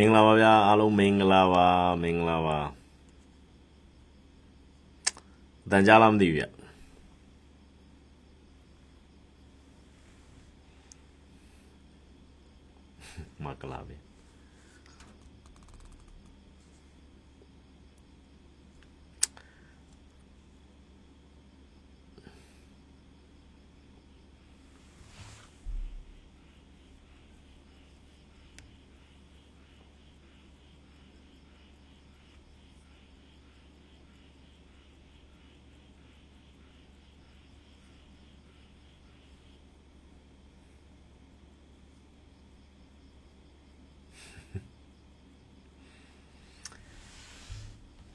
[0.00, 1.66] မင်္ဂလာပါဗျာအားလုံးမင်္ဂလာပါ
[2.02, 2.58] မင်္ဂလာပါ
[5.70, 6.44] တန်ကြားလားမသိဘူးဗျ
[13.44, 13.96] မကလာပြီ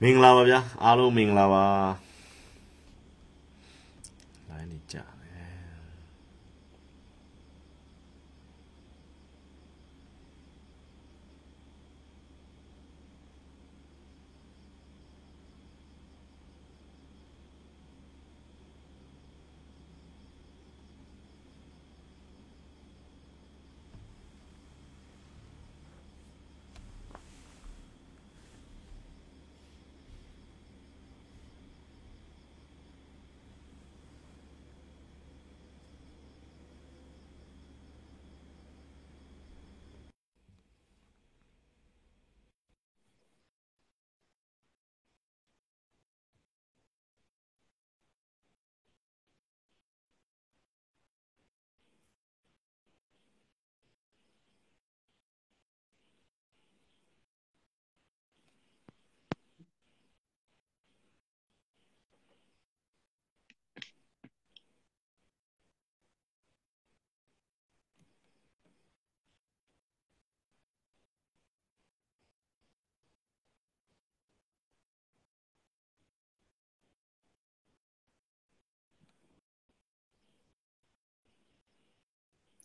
[0.06, 1.66] မင်္ဂလာပါဗျာအားလုံးမင်္ဂလာပါ
[4.50, 5.14] လိုင်းနေကြတယ်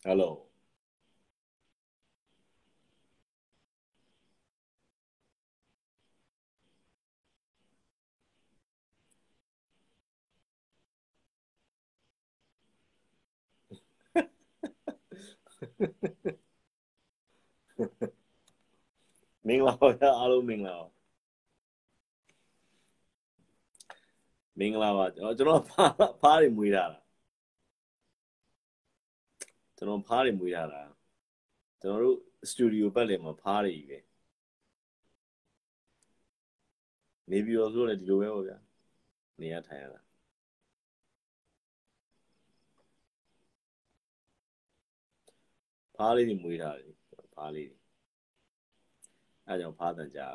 [0.03, 0.33] ဟယ်လို
[19.47, 20.87] မင်္ဂလာပါဗျာအားလုံးမင်္ဂလာပါ
[24.59, 26.99] မင်္ဂလာပါကျွန်တော်ကျွန်တော်ဖားဖားတွေမွေးထားတာ
[29.79, 30.81] ကျွန်တော်ဖားတွေမွေးထားတာ
[31.81, 32.17] ကျွန်တော်တို့
[32.49, 33.99] စတူဒီယိုပတ်လည်မှာဖားတွေကြီးပဲ
[37.29, 38.57] နေပြီးတော့ဆိုလည်းဒီလိုပဲပေါ့ဗျာ
[39.41, 39.99] နေရထိုင်ရတာ
[45.95, 46.93] ဖားလေးတွေမွေးထားတယ်
[47.35, 47.77] ဖားလေးတွေ
[49.47, 50.29] အဲဒါကြောင့်ဖားတန်ကြတာ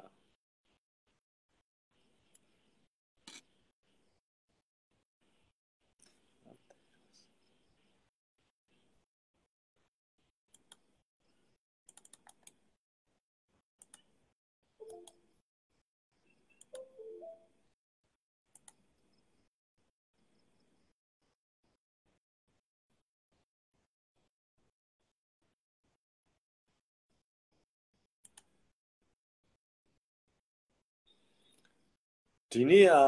[32.54, 33.04] ဒီနေ့อ่ะ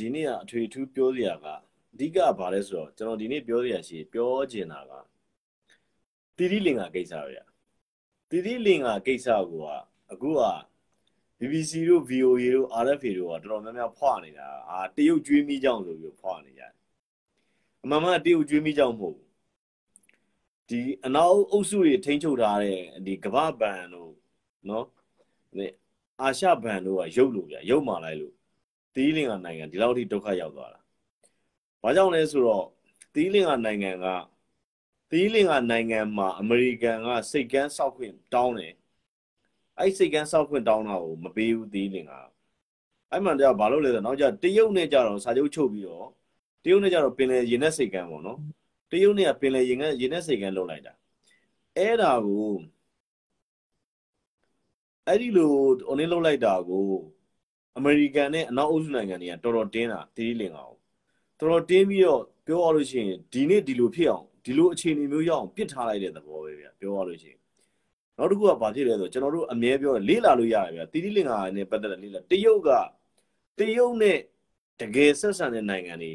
[0.00, 1.46] ဒီနေ့อ่ะအထွေထူးပြောစရာက
[1.94, 4.92] အဓိကဘာလဲဆိုတော့ကျွန်တော်ဒီနေ့ပြောစရာရှိပြောချင်တာက
[6.36, 7.38] တိတိလင်္ကာကိစ္စပဲ
[8.30, 9.66] တိတိလင်္ကာကိစ္စကိုက
[10.12, 10.42] အခုက
[11.38, 16.72] BBC တို့ VOA တို့ RFA တို့ကတော်တော်များများဖွာနေတာအာတရုတ်ကျွေးမိကြောင်ဆိုပြီးဖွာနေကြတယ်
[17.82, 19.30] အမှန်မှန်တရုတ်ကျွေးမိကြောင်မဟုတ်ဘူး
[20.68, 24.12] ဒီအနောက်အုပ်စုတွေထိန်းချုပ်ထားတဲ့ဒီကမ္ဘာဘဏ်တို့
[24.68, 24.86] နော်
[26.22, 28.34] အာရှဘဏ်တို့ကရုပ်လို့ဗျရုပ်မာလိုက်လို့
[28.95, 30.79] သီးလင်္ကာနိုင်ငံဒီလောက်ထိဒုက္ခရောက်သွားတာ။
[31.83, 32.65] ဘာကြောင့်လဲဆိုတော့
[33.13, 34.05] သီးလင်္ကာနိုင်ငံက
[35.11, 38.73] သီးလင်္ကာနိုင်ငံမှာအမေရိကန်ကစိတ်ကန်းစောက်ခွင့်တောင်းတယ်။
[39.79, 42.19] အဲ့စိတ်ကန်းစောက်ခွင့်တောင်းတာကိုမပေးဘူးသီးလင်္ကာ။
[43.11, 46.07] အဲ့မှန်တရားဘာလို့လဲဆိုတော့နောက်ကျတရုတ်နဲ့ကြတော့စာချုပ်ချုပ်ပြီးတော့
[46.63, 48.39] တရုတ်နဲ့ကြတော့ပင်လယ်ရေနက်စိတ်ကန်းပေါ့နော်။
[48.91, 50.93] တရုတ်နဲ့ကပင်လယ်ရေနက်ရေနက်စိတ်ကန်းလုပ်လိုက်တာ။
[51.77, 52.53] အဲ့ဒါကို
[55.07, 55.53] အဲ့ဒီလို
[55.89, 56.85] အနည်းလုပ်လိုက်တာကို
[57.77, 60.75] အမေရိကန်နဲ့အနောက်အုပ်စုနိုင်ငံတွေကတော်တော်တင်းတာသတိလင်အောင်
[61.39, 67.39] တော်တော်တင်းပြီးတော့ပြောရလို့ရှိရင်ဒီနေ့ဒီလိုဖြစ်အောင်ဒီလိုအခြေအနေမျိုးရောက်အောင်ပစ်ထားလိုက်တဲ့သဘောပဲဗျာပြောရလို့ရှိရင်
[68.17, 72.69] နောက်တစ်ခုကဘာဖြစ်လဲဆိုတော့ကျွန်တော်တို့အမြဲပြောတယ်လေးလာလို့ရတယ်ဗျာသတိလင်္ကာနဲ့ပတ်သက်တဲ့လေးလာတရုတ်က
[73.59, 74.19] တရုတ်နဲ့
[74.81, 76.11] တကယ်ဆက်ဆံတဲ့နိုင်ငံတွေ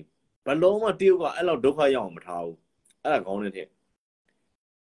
[0.46, 2.58] ဘလုံးမတရုတ်ကအဲ့လောက်ဒုက္ခရောက်အောင်မထားဘူး
[3.02, 3.68] အဲ့ဒါကောင်းတဲ့ထက်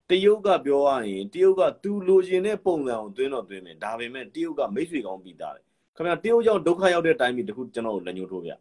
[0.09, 5.68] တရုတ်ကပြောရရင်တရုတ်ကသူလိုချင်တဲ့ပုံစံကိုသွင်းတော့သွင်းတယ်ဒါပေမဲ့တရုတ်ကမိတ်ဆွေကောင်းပြီးသားတယ်
[5.99, 8.51] ခင်ဗျာတရုတ်ကြောင့်ဒုက္ခရောက်တဲ့တိုင်းပြည်တခုကျွန်တော်တို့လက်ညှိုးထိုးပြ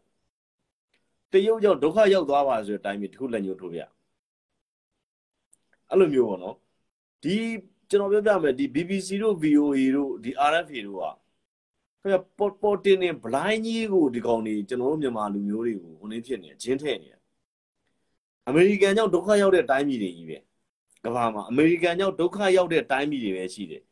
[1.31, 3.79] တရုတ်ကြောင့်ဒုက္ခရောက်သွားပါဆိုတဲ့တိုင်းပြည်တခုလက်ညှိုးထိုးပြ
[5.89, 6.55] အဲ့လိုမျိုးပေါ့နော်
[7.23, 7.35] ဒီ
[7.89, 11.03] ကျွန်တော်ပြောပြမယ်ဒီ BBC တို့ VOA တို့ဒီ RFA တို့က
[12.01, 17.09] ခင်ဗျာပေါ်ပေါ်တင်နေဘလိုင်းကြီးကိုဒီကောင်တွေကျွန်တော်တို့မြန်မာလူမျိုးတွေကိုဟိုနေဖြစ်နေအချင်းထဲ့နေ
[18.47, 20.37] အမေရိကန်ကြောင့်ဒုက္ခရောက်တဲ့တိုင်းပြည်တွေကြီးပဲ
[21.05, 23.83] ကမ္ဘာမှာအမေရိကန်ကြောင့်ဒုက္ခရောက်တဲ့တိုင်းပြည်တွေပဲရှိတယ်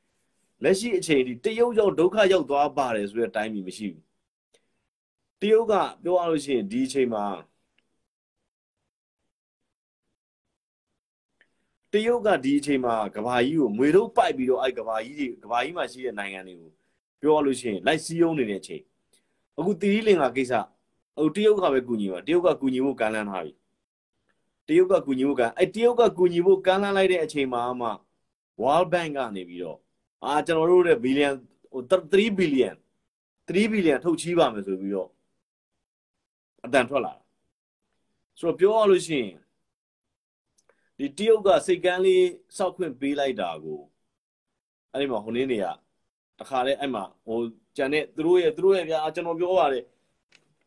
[0.64, 4.04] လက်ရှိအချိန်ဒီတရုတ်ကြောင့်ဒုက္ခရောက်သွားပါတယ်ဆိုတဲ့တိုင်းပြည်မရှိဘူး
[5.42, 5.74] တရုတ်က
[6.04, 7.26] ပြောရလို့ရှိရင်ဒီအချိန်မှာ
[11.92, 16.72] တရုတ်ကဒီအချိန်မှာကဘာကြီးကိုငွေတော့ပိုက်ပြီးတော့အဲ့ကဘာကြီးတွေကဘာကြီးမှာရှိတဲ့နိုင်ငံတွေကို
[17.22, 18.84] ပြောရလို့ရှိရင်လိုက်စည်းရုံးနေတဲ့အချိန်
[19.58, 20.54] အခုတီရီလင်္ကာကိစ္စ
[21.18, 23.54] အခုတရုတ်ကပဲကူညီမှာတရုတ်ကကူညီဖို့ကမ်းလှမ်းထားပြီ
[24.68, 27.90] တရုတ်ကကူညီဖို့ကအဲ့တရုတ်ကကူညီဖို့ကမ်းလှမ်းလိုက်တဲ့အချိန်မှာမှ
[28.62, 29.80] World Bank ကနေပြီးတော့
[30.24, 31.30] အာကျွန်တော်တို့ရဲ့ဘီလီယံ
[31.72, 32.70] ဟို3ဘီလီယံ
[33.48, 35.10] 3ဘီလီယံထုတ်ချီးပါမယ်ဆိုပြီးတော့
[36.66, 37.24] အတန်ထွက်လာတာ
[38.40, 39.38] ဆိုတော့ပြောရလို့ရှိရင်
[40.98, 42.26] ဒီတရုတ်ကစိတ်ကန်းလေး
[42.58, 43.80] စောက်ခွင့်ပေးလိုက်တာကို
[44.92, 45.66] အဲ့ဒီမှာဟိုနေ့နေက
[46.40, 47.40] တခါတည်းအဲ့မှာဟို
[47.78, 49.84] ကြံတဲ့သူတို့ရဲ့သူတို့ရဲ့ဗျာကျွန်တော်ပြောပါတယ်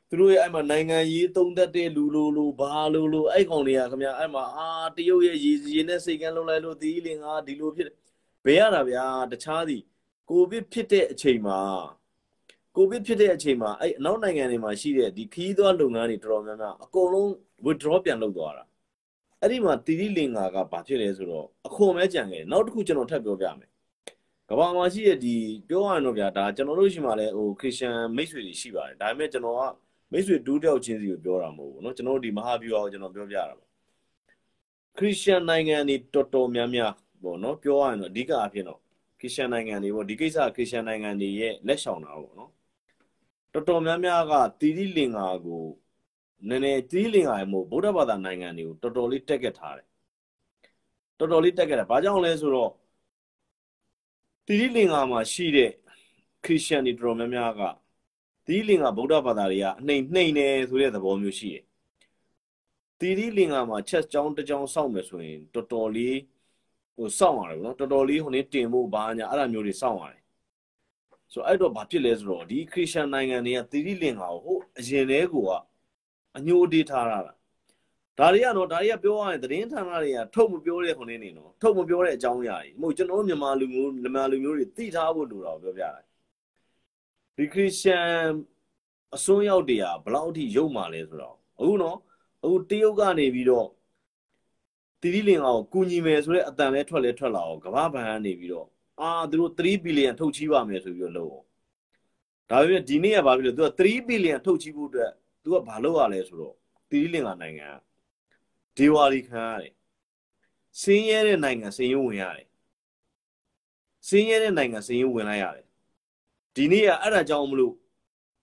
[0.09, 7.91] သူတို့ရဲ့အဲ့မှာနိုင်ငံရေးသုံးသက်တဲ့လူလိုလိုဘာလိုလိုအဲ့ကောင်တွေကခင်ဗျာအဲ့မှာအာတရုတ်ရဲ့ရည်စည်နဲ့စိတ်ကန်းလုံးလိုက်လို့သီးလင်ကဒီလိုဖြစ်
[8.46, 9.78] ဘယ်ရတာဗျာတခြားစီ
[10.30, 11.60] ကိုဗစ်ဖြစ်တဲ့အချိန်မှာ
[12.76, 17.30] ကိုဗစ်ဖြစ်တဲ့အချိန်မှာအဲ့အနောက်နိုင်ငံတွေမှာရှိတဲ့ဒီခီးသွားလုပ်ငန်းတွေတော်တော်များများအကုန်လုံး
[17.66, 18.64] withdraw ပြန်လုပ်သွားတာ
[19.42, 23.70] အဲ့ဒီမှာတီတီလင်္ကာကဘာဖြစ်လဲဆိုတော့အခွန်မဲကြံခဲ့နောက်တစ်ခုကျွန်တော်ထပ်ပြောပြမယ်
[24.50, 25.36] ကဘာမှာရှိတဲ့ဒီ
[25.70, 29.62] ပြောရရင်တော့ဗျာဒါကျွန်တော်တို့ရှိမှလည်းဟိုခရစ်ယာန်မိတ်ဆွေတွေရှိပါတယ်ဒါပေမဲ့ကျွန်တော်က
[30.12, 33.66] မိတ်ဆွေဒူးတယောက်ချင်းစီကိုပြောတာမဟုတ်ဘူးเนาะကျွန်တော်တို့ဒီမဟာဗျူဟာကိုကျွန်တော်ပြောပြတာပါ
[34.98, 36.92] ခရစ်ယာန်နိုင်ငံတွေတော်တော်များများ
[37.23, 38.81] ပေါ့နော်ပြောရရင်တော့အဓိကအဖြစ်တော့
[39.21, 42.51] ခရစ်ယာန်နိုင်ငံတွေပေါ့ဒီကိစ္စခရစ်ယာန်နိုင်ငံတွေရဲ့လက်ဆောင်တာပေါ့နော်
[43.53, 45.65] တော်တော်များများကတီတိလင်္ကာကို
[46.49, 49.87] နည်းနည်းတီတိလင်္ကာရေမို့ဗုဒ္ဓဘာသာနိုင်ငံတွေကိုတော်တော်လေးတက်ကက်ထားတယ်
[51.19, 52.71] တော်တော်လေးတက်ကက်တာဘာကြောင့်လဲဆိုတော့
[54.47, 55.71] တီတိလင်္ကာမှာရှိတဲ့
[56.45, 57.63] ခရစ်ယာန်တွေတော်တော်များများက
[58.47, 61.65] တီတိလင်္ကာဗုဒ္ဓဘာသာတွေကအနှိမ်နှိမ်တယ်ဆိုတဲ့သဘောမျိုးရှိတယ်
[63.01, 66.17] တီတိလင်္ကာမှာချက်ကြောင်းတစ်ကြောင်းစောင့်မယ်ဆိုရင်တော်တော်လေး
[67.01, 70.23] ဟိုစောင့်ရတယ်ဗောနော်တော်တော်လေးဟိုနေတင်ဖို့ဘာညာအဲ့လိုမျိုးတွေစောင့်ရတယ်
[71.33, 75.35] ဆိုတော့အဲ့တော့ဘာဖြစ်လဲဆိုတော့ဒီခရစ်ယာန်နိုင်ငံတွေကတီတီလင်္ကာကိုဟိုအရင်တည်းက
[76.37, 77.33] အညိုအတေးထားရတာ
[78.19, 86.01] ဒါတွေကတော့ဒါတွေကပြောရရင်သတင်းဌာနတွေကထုတ်မပြောတဲ့ခုနေနေနော်ထုတ်မပြောတဲ့အကြောင်းအရာတွေမဟုတ်ကျွန်တော်တို့မြန်မာလူမျိုးမြန်မာလူမျိုးတွေသိထားဖို့လိုတာကိုပြောပြတာ
[87.37, 88.29] ဒီခရစ်ယာန်
[89.17, 91.99] အစွန်းရောက်တွေကဘလောက်အထိရုပ်မာလဲဆိုတော့အခုနော်
[92.43, 93.69] အခုတရုတ်ကနေပြီးတော့
[95.01, 98.69] တီတီလင်အောင်ကူညီမယ်ဆိုတဲ့အတန်လဲထွက်လဲထွက်လာအောင်ကမ္ဘာဘဏ်ကနေပြီးတော့
[99.01, 101.47] အာသူတို့3ဘီလီယံထုတ်ချီးပါမယ်ဆိုပြီးတော့လုပ်အောင်
[102.51, 106.55] ဒါပေမဲ့ဒီနေ့ကဘာဖြစ်လဲသူက3ဘီလီယံထုတ်ချီးဖို့အတွက်သူကဘာလုပ်ရလဲဆိုတော့
[106.91, 107.77] တီတီလင်ကနိုင်ငံက
[108.77, 109.75] ဒေဝါလီခံရတယ်
[110.83, 112.49] စင်းရဲတဲ့နိုင်ငံစင်းရုံးဝင်ရတယ်
[114.09, 115.67] စင်းရဲတဲ့နိုင်ငံစင်းရုံးဝင်လိုက်ရတယ်
[116.55, 117.75] ဒီနေ့ကအဲ့ဒါကြောင့်မလို့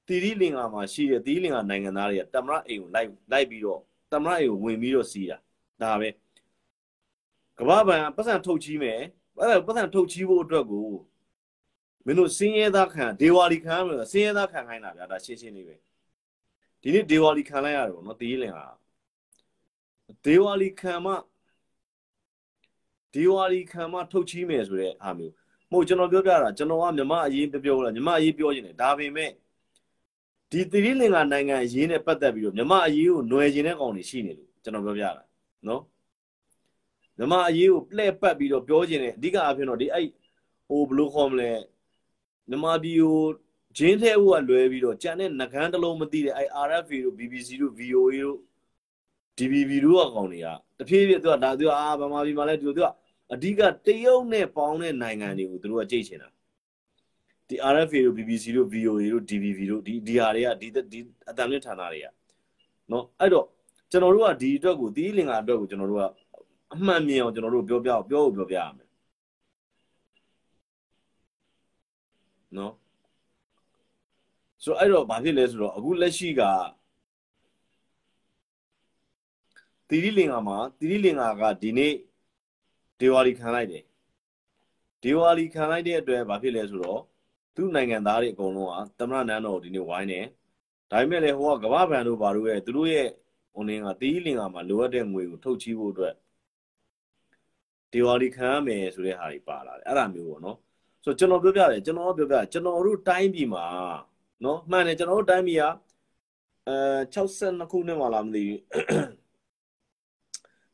[0.08, 5.38] တီတီလင်္ကာမှာရှိတဲ့တီတီလင်္ကာနိုင်ငံသားတွေကတမရအိမ်ကိုလိုက်လိုက်ပြီးတော့တမရအိမ်ကိုဝင်ပြီးတော့စီးတာ
[5.82, 6.10] ဒါပဲ
[7.60, 9.00] ကမ္ဘာဘဏ်ပတ်စံထုတ်ချီးမယ်
[9.40, 10.90] အဲ့ဒါပတ်စံထုတ်ချီးဖို့အတွက်ကို
[12.06, 15.76] မင်းတို့စင်းရဲသားခံဒေဝါလီခံရမယ်စင်းရဲသားခံခိုင်းတာဗျာဒါရှင်းရှင်းလေးပဲ
[16.82, 18.66] ဒီနေ့ဒေဝါလီခံလိုက်ရတယ်ဗောနော်တီတီလင်္ကာ
[20.26, 21.08] ဒေဝါလီခံမ
[23.14, 25.34] ဒေဝါလီခံမထုတ်ချီးမယ်ဆိုတဲ့အားမျိုး
[25.72, 29.32] မဟုတ်ကျွန်တော်ပြောပြတာကျွန်တော်ကမြမအရေးပြောပြောလားမြမအရေးပြောနေတယ်ဒါပေမဲ့
[30.52, 35.24] ဒီသီရိလင်္ကာနိုင်ငံအရေးနဲ့ပတ်သက်ပြီးတော့မြမအရေးကိုຫນွယ်ခြင်းတဲ့ကောင်တွေရှိနေလို့ကျွန်တော်ပြောပြတာ
[35.68, 35.82] နော်
[37.18, 40.08] မြမအရေးကိုပလဲ့ပတ်ပြီးတော့ပြောခြင်းတဲ့အဓိကအဖြစ်တော့ဒီအဲ့
[40.68, 41.52] ဟိုဘလို့ခေါ်မလဲ
[42.50, 43.20] မြမပြည်ကို
[43.78, 48.40] ဂျင်းထဲဦးကလွဲပြီးတော့ကြံတဲ့ငကန်းတစ်လုံးမသိတဲ့အဲ့ RFA တို့ BBC တို့ VOA တို့
[49.38, 50.48] DBB တို့အကောင်တွေက
[50.80, 52.82] တဖြည်းဖြည်းသူကဒါသူကအာဗမာပြည်မှာလဲသူက
[53.34, 56.30] အဓိကတရုတ်နဲ့ပေါင်းတဲ့နိုင်ငံတွေကိုသူတို့ကကြိတ်ချင်တာ
[57.48, 62.08] ဒီ RFA တို့ BBC တို့ VOA တို့ DBB တို့ဒီဒီဟာတွေကဒီဒီအတံမြင့်ဌာနတွေက
[62.92, 63.46] နော်အဲ့တော့
[63.92, 66.06] ကျွန်တော်တို့ကဒီအတွက်ကိုတီးလင်္ကာအတွက်ကိုကျွန်တော်တို့က
[66.74, 68.90] အမှန်မြင်အောင်ကျွန်တော်တို့ပြောပြပြောဖို့ပြောပြရမယ်
[72.58, 72.74] နော်
[74.64, 76.42] ဆိုတော့အဲ့တော့ဘာဖြစ်လဲဆိုတော့အခုလက်ရှိက
[79.90, 81.94] တီရီလင်္ကာမှာတီရီလင်္ကာကဒီနေ့
[83.00, 83.84] ဒေဝါလီခံလိုက်တယ်
[85.04, 87.02] ဒေဝါလီခံလိုက်တဲ့အတွက်ဘာဖြစ်လဲဆိုတော့
[87.56, 90.26] သူ့နိုင်ငံသားတွေအကုန်လုံးကသမရနန်းတော်ဒီနေ့ဝိုင်းတယ်
[90.92, 93.08] ဒါပေမဲ့လည်းဟိုကကမ္ဘာဘဏ်တို့ဘာလို့ရဲ့သူတို့ရဲ့
[93.54, 96.14] ဟိုနေကတီရီလင်္ကာမှာလိုအပ်တဲ့ငွေကိုထုတ်ချီးဖို့အတွက်
[97.92, 100.58] ဒီဝါလီခံရမယ်ဆိုတဲ့ဟာတွေပါလာတယ်အဲ့ဒါမျိုးပေါ့နော်
[101.04, 103.66] ဆိုတော့ကျွန်တော်ပြောပြတယ်ကျွန်တော်ပြောပြကျွန်တော်တို့တိုင်းပြည်မှာ
[104.44, 105.64] နော်မှန်တယ်ကျွန်တော်တို့တိုင်းပြည်က
[106.68, 106.78] အဲ
[107.14, 108.60] 62ခုနှစ်မှလားမသိဘူး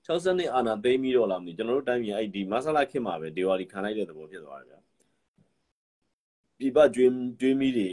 [0.07, 4.79] 60နှစ်အာနာသိမ်းပြီးတော့လားမသိကျွန်တော်တို့တိုင်းပြည်အဲ့ဒီမဆလာခေတ်မှာပဲဒီဝါလီခံလိုက်တဲ့သဘောဖြစ်သွားတယ်ဗျာ
[6.59, 7.89] ပြပကျွေးကျွေးမိတွေ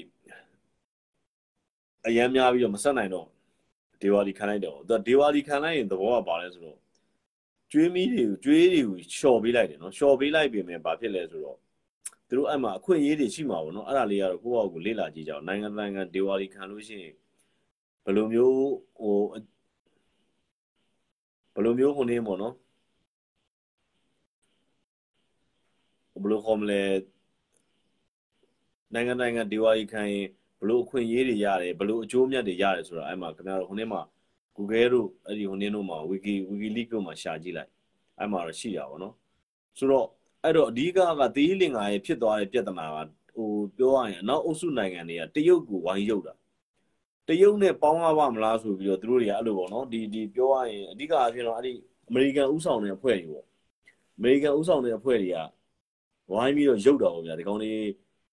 [2.06, 3.26] အရန်များပြီးတော့မဆက်နိုင်တော့
[4.02, 6.78] ဒေဝါလီခံလိုက်တော့သူဒေဝါလီခံလိုက်ရင်သဘောကပါလဲဆိုတော့
[7.72, 11.58] ကျွေးမီးတွေကိုကျွေးတွေကိုရှော့ပေးလိုက်တယ်နော်ရှော့ပေးလိုက်ပြင်မယ်ဘာဖြစ်လဲဆိုတော့
[12.28, 17.14] သူတို့အဲ့မှာအခွင့်အရေးတွေရှိမှာပေါ့နော်အဲ့ဒါလေးကတော့ကိုယ့်အောက်ကိုလေ့လာကြည့်ကြအောင်နိုင်ငံနိုင်ငံဒေဝါလီခံလို့ရှိရင်
[18.04, 18.56] ဘယ်လိုမျိုး
[18.98, 19.16] ဟို
[21.54, 22.54] ဘယ်လိုမျိုးဟိုနေပေါ့နော်
[26.22, 26.82] ဘယ်လိုခေါ်မလဲ
[28.94, 30.26] နိုင်ငံနိုင်ငံဒေဝါလီခံရင်
[30.60, 34.00] ဘလို့အခွင့်အရေးတွေရတယ်ဘလို့အကျိုးအမြတ်တွေရတယ်ဆိုတာအဲ့မှာခင်ဗျားတို့ဟိုနေ့မှာ
[34.56, 37.70] Google တို့အဲ့ဒီဟိုနေ့တို့မှာ Wiki WikiLeaks တို့မှာရှာကြည့်လိုက်
[38.18, 39.14] အဲ့မှာတော့ရှိတာပေါ့နော်
[39.78, 40.06] ဆိုတော့
[40.44, 42.96] အဲ့တော့အဓိကကသီးလင်္ကာရဲ့ဖြစ်သွားတဲ့ပြဿနာက
[43.36, 46.34] ဟိုပြောရရင်အနောက်အုပ်စုနိုင်ငံတွေကတရုတ်ကိုဝိုင်းရုပ်တာ
[47.28, 51.72] တရုတ်နဲ့ပေါင်းရပါမလားဆိုပြီးတော့သူတို့တွေကအဲ့လိုပေါ့နော်ဒီဒီပြောရရင်အဓိကအဖြစ်တော့အဲ့ဒီ
[52.08, 53.46] အမေရိကန်ဥဆောင်တဲ့အဖွဲ့တွေပေါ့
[54.18, 55.38] အမေရိကန်ဥဆောင်တဲ့အဖွဲ့တွေက
[56.32, 57.72] ဝိုင်းပြီးတော့ရုပ်တာပေါ့ဗျာဒီကောင်တွေ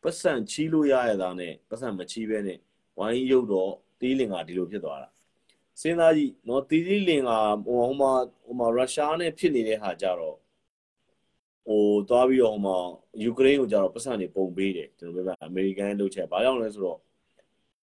[0.03, 2.59] ပတ်စံချီးလို့ရရတာနဲ့ပတ်စံမချီးပဲနဲ့
[2.97, 5.09] ဝိုင်းရုပ်တော့တီးလင်ကဒီလိုဖြစ်သွားတာ
[5.81, 7.31] စဉ်းစားကြည့်နော်တီးတီးလင်က
[7.65, 8.11] ဟိုဟိုမှာ
[8.45, 10.37] ဟိုမှာရုရှားနဲ့ဖြစ်နေတဲ့ဟာကြတော့
[11.67, 12.77] ဟိုသွားပြီးတော့ဟိုမှာ
[13.23, 16.99] ယူကရိန်းကိုကြတော့ပတ်စံတွေပုံပေးတယ်ကျွန်တော်ပြောပြအမေရိကန်လှုပ်ချက်ဘာကြောင့်လဲဆိုတော့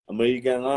[0.10, 0.70] အမေရိကန်က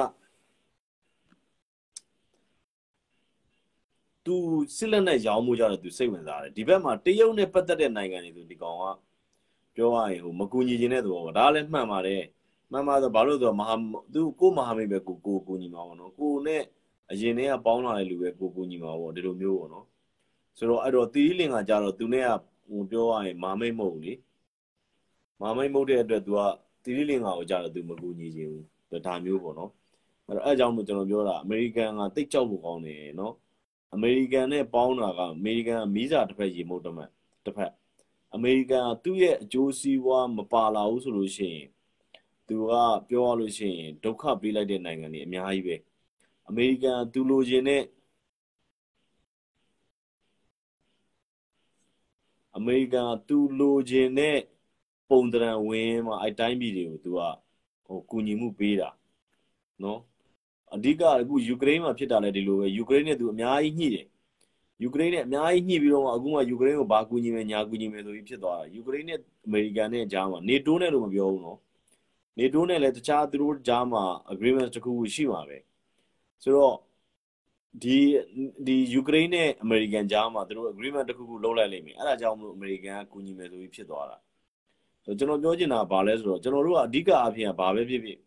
[4.24, 4.34] သူ
[4.76, 8.84] စစ်လက်နဲ့ရောင်းမှုကြတော့သူစိတ်ဝင်စားတယ်ဒီဘက်မှာတရုတ်နဲ့ပတ်သက်တဲ့နိုင်ငံတွေဆိုဒီကောင်က
[9.74, 12.22] ပြောရရင်ဟိုမကူညီခြင်းတဲ့သဘောပေါ့ဒါလည်းမှန်ပါတယ်
[12.72, 13.74] မှန်ပါဆိုဘာလို့ဆိုတော့မဟာ
[14.14, 16.62] သူကိုမဟာမိတ်ပဲကိုကိုကူညီမှာပေါ့နော်ကိုနဲ့
[17.10, 19.86] အရင်တည်းကပေါင်းလာတဲ့လူပဲကိုကူညီမှာပေါ့ဒီလိုမျိုးပေါ့နော်
[20.58, 22.30] ဆိုတော့အဲ့တော့တီးလင်ကကြတော့သူနဲ့က
[22.68, 24.14] ဟိုပြောရရင်မာမိတ်မဟုတ်ဘူးလေ
[25.40, 26.40] မာမိတ်မဟုတ်တဲ့အတွက် तू က
[26.84, 29.70] တီးလင်ကကိုကြတော့ तू မကူညီခြင်းဘူးဒါမျိုးပေါ့နော်
[30.26, 33.34] အဲ့တော့အဲ့အကြောင်းမို့ကျွန်တော်ပြောတာအမေရိကန်ကတိတ်ကြောက်ဖို့ကောင်းတယ်နော်
[33.94, 37.10] အမေရိကန်နဲ့ပေါင်းတာကအမေရိကန်ကမီးစာတစ်ဖက်ရေမုတ်တစ်ဖက်
[37.44, 37.72] တစ်ဖက်
[38.34, 41.68] အမေရိကန်ကသူ့ရဲ့အကျိုးစီးပွားမပါလာဘူးဆိုလို့ရှိရင်
[42.48, 42.72] သူက
[43.08, 45.76] ပြောရလို့ရှိရင်ဒုက္ခပေးလိုက်တဲ့နိုင်ငံတွေအများကြီးပဲ
[46.48, 47.82] အမေရိကန်သူလိုချင်တဲ့
[52.56, 54.38] အမေရိကန်သူလိုချင်တဲ့
[55.10, 57.20] ပုံတရံဝင်မှာအဲတိုင်းပြည်တွေကိုသူက
[57.86, 58.90] ဟိုကူညီမှုပေးတာ
[59.82, 60.00] နော်
[60.74, 64.06] အဓိကအခုယူကရိန်းမှာဖြစ်တာလည်းဒီလိုပဲယူကရိန်းနဲ့သူအများကြီးညှိတယ်
[64.82, 71.58] ယူကရိန်းနဲ့အများကြီးညှိပြီးတော့အခုမှယူကရိန်းကိုဘာကူညီမယ်ညာကူညီမယ်ဆိုပြီးဖြစ်သွားတာယူကရိန်းနဲ့အမေရိကန်နဲ့ကြားမှာနေတိုးနဲ့လို့မပြောဘူးနော်
[72.38, 75.58] နေတိုးနဲ့လည်းတခြားသူတို့ကြားမှာ agreement တစ်ခုခုရှိမှာပဲ
[76.42, 76.74] ဆိုတော့
[77.82, 77.98] ဒီ
[78.66, 84.16] ဒီယူကရိန်းနဲ့အမေရိကန်ကြားမှာသူတို့ agreement တစ်ခုခုလုပ်လိုက်လိမ့်မယ်အဲ့ဒါကြောင့်မလို့အမေရိကန်ကကူညီမယ်ဆိုပြီးဖြစ်သွားတာ
[85.04, 88.18] ဆိုတော့ကျွန်တော်ပြောချင်တာကဘာလဲဆိုတော့ကျွန်တော်တို့ကအဓိကအဖြစ်ကဘာပဲဖြစ်ဖြစ်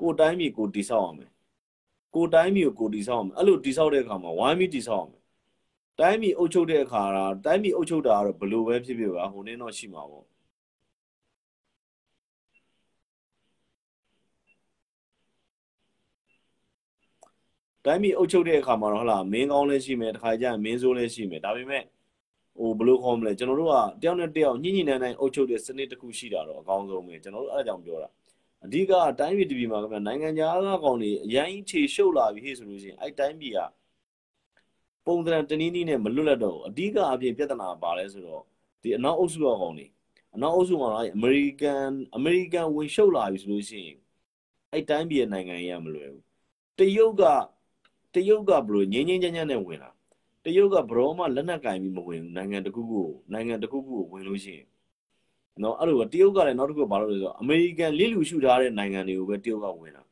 [0.00, 1.30] ကိုတိုင်းပြည်ကိုတိဆောက်အောင်မယ်
[2.14, 5.22] ကိုတိုင်းပြည်ကိုကိုတိဆောက်အောင်မယ်အဲ့လိုတိဆောက်တဲ့အခါမှာဝိုင်းပြီးတိဆောက်အောင်မယ်
[6.00, 10.24] တိုင်းပြည်အုပ်ချုပ်တဲ့အခါကတိုင်းပြည်အုပ်ချုပ်တာကတော့ဘယ်လိုပဲဖြစ်ဖြစ်ပါဟိုနည်းတော့ရှိမှာပေါ့
[17.86, 21.82] တိုင်းပြည်အုပ်ချုပ်တဲ့အခါမှာတော့ဟုတ်လားမင်းကောင်းလည်းရှိမယ်တခါကျရင်မင်းဆိုးလည်းရှိမယ်ဒါပေမဲ့
[22.58, 28.08] ဟိုဘယ်လိုခေါ်မလဲကျွန်တော်တို့ကတယောက်နဲ့တယောက်ညှိညှိနှိုင်းနှိုင်းအုပ်ချုပ်တဲ့စနစ်တစ်ခုရှိတာတော့အကောင်းဆုံးပဲကျွန်တော်တို့အဲ့ဒါကြောင့်ပြောတာ
[28.64, 33.58] အဓိကတိုင်းပြည်တပြည်မှာကနိုင်ငံခြားသားကောင်တွေအရင်ခြေရှုပ်လာပြီဟဲ့ဆိုလို့ရှိရင်အဲ့တိုင်းပြည်က
[35.06, 38.42] ပုံစံတနည်းနည်းနဲ့မလွတ်လပ်တော့အဓိကအပြင်ပြဿနာပါလဲဆိုတော့
[38.82, 39.86] ဒီအနောက်အုပ်စုကောင်တွေ
[40.34, 43.98] အနောက်အုပ်စုမှာတော့အမေရိကန်အမေရိကန်ဝင်ရှုပ်လာပြီဆိုလို့ရှိရင်
[44.72, 46.24] အဲ့တိုင်းပြည်ရဲ့နိုင်ငံရေးကမလွယ်ဘူး
[46.78, 47.24] တရုတ်က
[48.16, 49.90] တရုတ်ကဘလို့ငင်းငင်းချမ်းချမ်းနဲ့ဝင်လာ
[50.44, 54.66] တရုတ်ကဘရောမှလက်နက်ကင်ပြီးမဝင်ဘူးနိုင်ငံတခုခုကိုနိုင်ငံတခုခုကိုဝင်လို့ရှိရင်
[55.62, 60.02] နော်အဲ့လိုတရုတ်ကလည်းနောက်တစ်ခုဘာလို့လဲဆိုတော့အမေရိကန်လစ်လူရှုထားတဲ့နိုင်ငံတွေကိုပဲတရုတ်ကဝင်တာ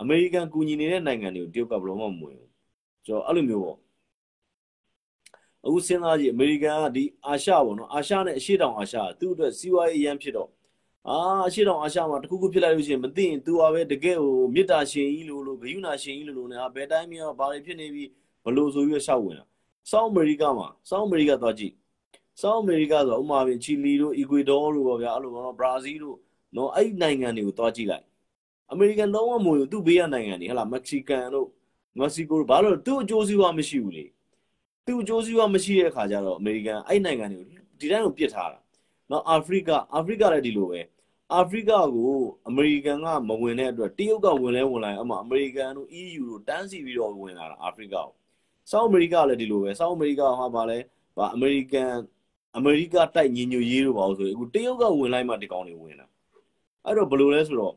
[0.00, 2.50] အမေရိကန်ကူညီနေတဲ့နိုင်ငံတွေကိုတရုတ်ကဘယ်တော့မှမဝင်ဘူး
[3.04, 3.78] ဆိုတော့အဲ့လိုမျိုးပေါ့
[5.64, 10.50] အခုစဉ်းစားကြည့်အမေရိကန်ကဒီအာရှပေါ့နော်အာရှနဲ့အရှေ့တောင်အာရှသူ့အတွက်စီးပွားရေးအရန်ဖြစ်တော့
[11.09, 18.05] အာအရှေ့တောင်အာရှမှာတခုခုဖြစ်လိုက်လို့ရှိရင်မသိရင် तू อ่ะပဲတကယ်ဟိုမေတ္တာရှင်ကြီးလို့လို့ဂယုဏရှင်ကြီးလို့လို့နေတာဘယ်တိုင်းမျိုးဘာတွေဖြစ်နေပြီ
[18.45, 19.45] ဘလို့ဆိုပြီးရှောက်ဝင်တာ
[19.91, 21.73] ဆောင်းအမေရိကမှာဆောင်းအမေရိကသွားကြည့်
[22.41, 26.17] ဆောင်းအမေရိကဆိုဥမာပြင်ချီလီတို့အီကွေဒေါတို့ပေါ့ဗျာအဲ့လိုပေါ့နော်ဘရာဇီးတို့
[26.55, 28.05] နော်အဲ့နိုင်ငံတွေကိုသွားကြည့်လိုက်
[28.71, 31.47] အမေရိကန်လုံးဝမဝင်ဘူးသူ့ဘေးကနိုင်ငံတွေဟလာမက္ကဆီကန်တို့
[31.99, 34.05] မက္ကဆီကိုတို့ဘာလို့သူ့အကျိုးစီးပွားမရှိဘူးလေ
[34.85, 38.59] သူ့အကျိုးစီးပွားမရှိတဲ့အခါကျတော့အမေရိကန်အဲ့နိုင်ငံတွေကိုဒီတိုင်းကိုပြစ်ထားတာ
[39.11, 40.79] နော်အာဖရိကအာဖရိကလည်းဒီလိုပဲ
[41.34, 42.14] အာဖရိကကို
[42.48, 48.06] အမေရိကန်ကမဝင်တဲ့အတွက်တရုတ်ကဝင်လဲဝင်လာရင်အမှအမေရိကန်တို့ EU တို့တန်းစီပြီးတော့ဝင်လာတာအာဖရိကကို
[48.70, 50.78] ဆောက်အမေရိကလည်းဒီလိုပဲဆောက်အမေရိကဟာပါလဲ
[51.16, 51.92] ဗာအမေရိကန်
[52.56, 56.06] အမေရိကတိုက်ညီညွတ်ရေးတို့ပါလို့ဆိုရင်အခုတရုတ်ကဝင်လိုက်မှဒီကောင်တွေဝင်တာ
[56.84, 57.74] အဲ့တော့ဘယ်လိုလဲဆိုတော့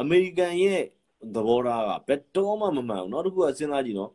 [0.00, 0.82] အမေရိကန်ရဲ့
[1.34, 4.10] သဘောထားကဘယ်တော့မှမမှန်ဘူးနောက်တစ်ခုကစဉ်းစားကြည့်နော်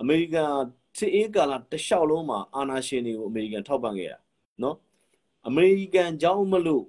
[0.00, 0.50] အမေရိကန်
[0.98, 4.18] စစ်အေးကာလတစ်လျှောက်လုံးမှာအာဏာရှင်တွေကိုအမေရိကန်ထောက်ပံ့ခဲ့တာ
[4.62, 4.76] နော်
[5.48, 6.84] အမေရိကန်ကြောင်းမလို့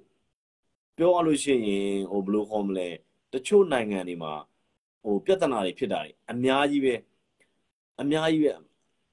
[0.98, 2.88] ပြောရလို့ရှိရင်ဟိုဘယ်လိုခေါ်မလဲ
[3.32, 4.32] တချို့နိုင်ငံတွေမှာ
[5.02, 6.94] ဟိုပြဿနာတွေဖြစ်တာတွေအများကြီးပဲ
[8.00, 8.52] အများကြီးပဲ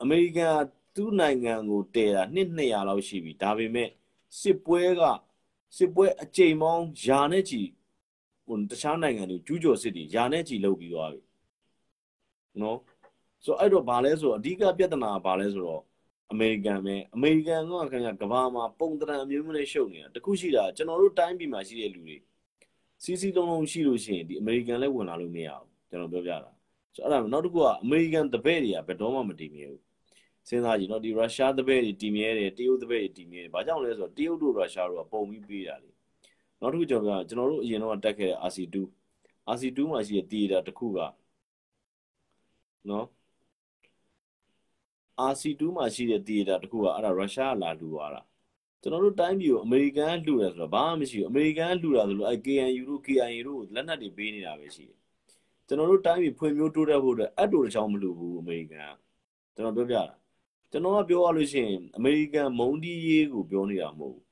[0.01, 0.55] အမေရိကန်
[0.95, 3.89] သူ့နိုင်ငံကိုတည်တာနှစ်200လောက်ရှိပြီဒါပေမဲ့
[4.39, 5.01] စစ်ပွဲက
[5.77, 7.61] စစ်ပွဲအကြိမ်ပေါင်းယာနဲ့ချီ
[8.45, 11.21] ဟိုတခြားနိုင်ငံတွေကျူးကျော်စစ်တွေယာနဲ့ချီလုပ်ပြီးသွားပြီ
[12.61, 12.77] နော်
[13.45, 15.83] ဆိုအဲ့တော့ဘာလဲဆိုတော့အဓိကပြဿနာကဘာလဲဆိုတော့
[16.31, 22.17] အမေရိကန်ပဲအမေရိကန်ကခင်ဗျကဘာမှာပုံတရံအမျိုးမျိုးနဲ့ရှုပ်နေတာတခုရှိတာကျွန်တော်တို့တိုင်းပြည်မှာရှိတဲ့လူတွေ
[23.03, 26.51] စီစီလုံးလုံးရှိလို့ရှိရင်ဒီအမေရိကန်လည်းဝင်လာလို့မရဘူးကျွန်တော်ပြောပြတာ
[26.95, 29.81] ဆိုအဲ့ဒါနောက်တစ်ခုကအမေရိကန်တပည့်တွေကဘယ်တော့မှမတည်မြဲဘူး
[30.47, 35.89] စဉ်းစားကြည့်နော်ဒီရုရှားတပည့်တွေတည်မြဲတယ်တရုတ်တပည့်တွေတည်မြဲတယ်ဘာကြောင့်လဲဆိုတော့တရုတ်တို့ရုရှားတို့ကပုံပြီးပေးတာလေ
[36.61, 38.75] နောက်တစ်ခုကျွန်တော်ကကျွန်တော်တို့အရင်တော့တက်ခဲ့တဲ့ RC2
[39.53, 40.99] RC2 မှာရှိတဲ့ theater တစ်ခုက
[42.89, 43.05] နော်
[45.31, 48.21] RC2 မှာရှိတဲ့ theater တခုကအဲ့ဒါရုရှားကလာလှူသွားတာ
[48.81, 54.97] ကျွန်တော်တို့တိုင်းပြည်ကိုအမေရိကန်လှူတယ်ဆိုတော့ဘာမှမရှိဘူးအမေရိကန်လှူတာဆိုလို့အဲ့ KNU တို့ KIA တို့လက်နက်တွေပေးနေတာပဲရှိတယ်
[55.67, 58.97] ကျွန်တော်တို့တိုင်းပြည်ဖွံ့ဖြိုးတိုးတက်ဖို့အတွက်အတူတချောင်းမလှူဘူးအမေရိကန်က
[59.55, 60.03] ကျွန်တော်ပြောပြတာ
[60.71, 64.23] ကျွန်တော်ကပြောရလို့ရှိရင်အမေရိကန်မုံတီးရေးကိုပြောနေတာမဟုတ်ဘူး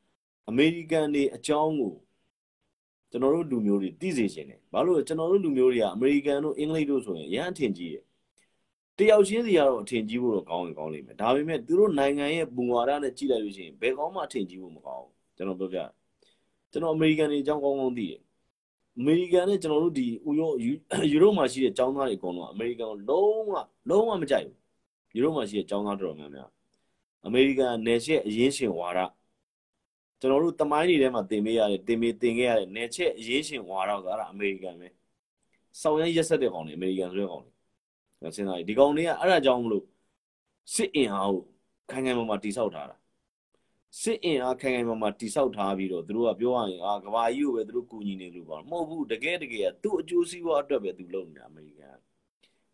[0.49, 1.93] အမေရိကန်တွေအကြောင်းကို
[3.11, 8.03] ကျွန်တော်တို့လူမျိုးတွေသိစေချင်တယ်ဘာလို့လဲကျွန်တော်တို့လူမျိုးတွေကအမေရိကန်တို့အင်္ဂလိပ်တို့ဆိုရင်အရန်အထင်ကြီးတယ်
[8.97, 15.79] တယောက်ချင်းစီကတော့အထင်ကြီးဖို့တော့ကောင်းရင်ကောင်းလိမ့်မယ်ဒါပေမဲ့သူတို့နိုင်ငံရဲ့ပုံဝါဒနဲ့ကြည့်လိုက်လို့ရှိရင်ဘယ်ကောင်းမှအထင်ကြီးဖို့မကောင်းဘူးကျွန်တော်ပြောပြ
[16.71, 18.21] ကျွန်တော်အမေရိကန်တွေအကြောင်းကောင်းကောင်းသိတယ်
[18.97, 20.71] အမေရိကန်နဲ့ကျွန်တော်တို့ဒီဥရောယူ
[21.23, 23.51] ရိုမှာရှိတဲ့ចောင်းသားတွေအကုန်လုံးအမေရိကန်ကိုလုံးဝ
[23.89, 24.57] လုံးဝမကြိုက်ဘူး
[25.15, 26.49] ယူရိုမှာရှိတဲ့ចောင်းသားတော်တော်များများ
[27.25, 28.99] အမေရိကန်နယ်ချက်အရင်ရှင်ဝါဒ
[30.19, 34.87] ကျွန်တော်တို့တမိုင်းတွေထဲမှာတင်ပေးရတယ်တင်ပေးတင်ခဲ့ရတဲ့နယ်ချက်အရင်ရှင်ဝါဒကအဲ့ဒါအမေရိကန်ပဲ
[35.81, 37.52] စောင်းရရက်ဆက်တဲ့ကောင်တွေအမေရိကန်ဆိုတဲ့ကောင်တွေ
[38.35, 39.83] စဉ်းစားကြည့်ဒီကောင်တွေကအဲ့ဒါကြောင့်မလို့
[40.73, 41.43] စစ်အင်အားကို
[41.91, 42.95] ခိုင်ခိုင်မာမာတိဆောက်ထားတာ
[44.01, 51.95] စစ်အင်အားခိုင်ခိုင်မာမာတိဆောက်ထားပြီးတော့သူတို့ကပြောရရင်အာကဘာကြီးကိုပဲသူတို့ကူညီနေလို့ပါမဟုတ်ဘူးတကယ်တကယ်သူ့အကျိုးစီးပွားအတွက်ပဲသူလုပ်နေတာအမေရိကန်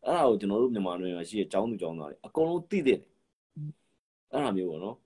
[0.06, 3.00] အဲ့ဒါကိုကျွန်တော်တို့မြန်မာနိုင်ငံမှာရှိတဲ့ចောင်းသူចောင်းသားတွေအကုန်လုံးသိတဲ့
[4.32, 4.98] အဲ့ဒါမျိုးပေါ့နော်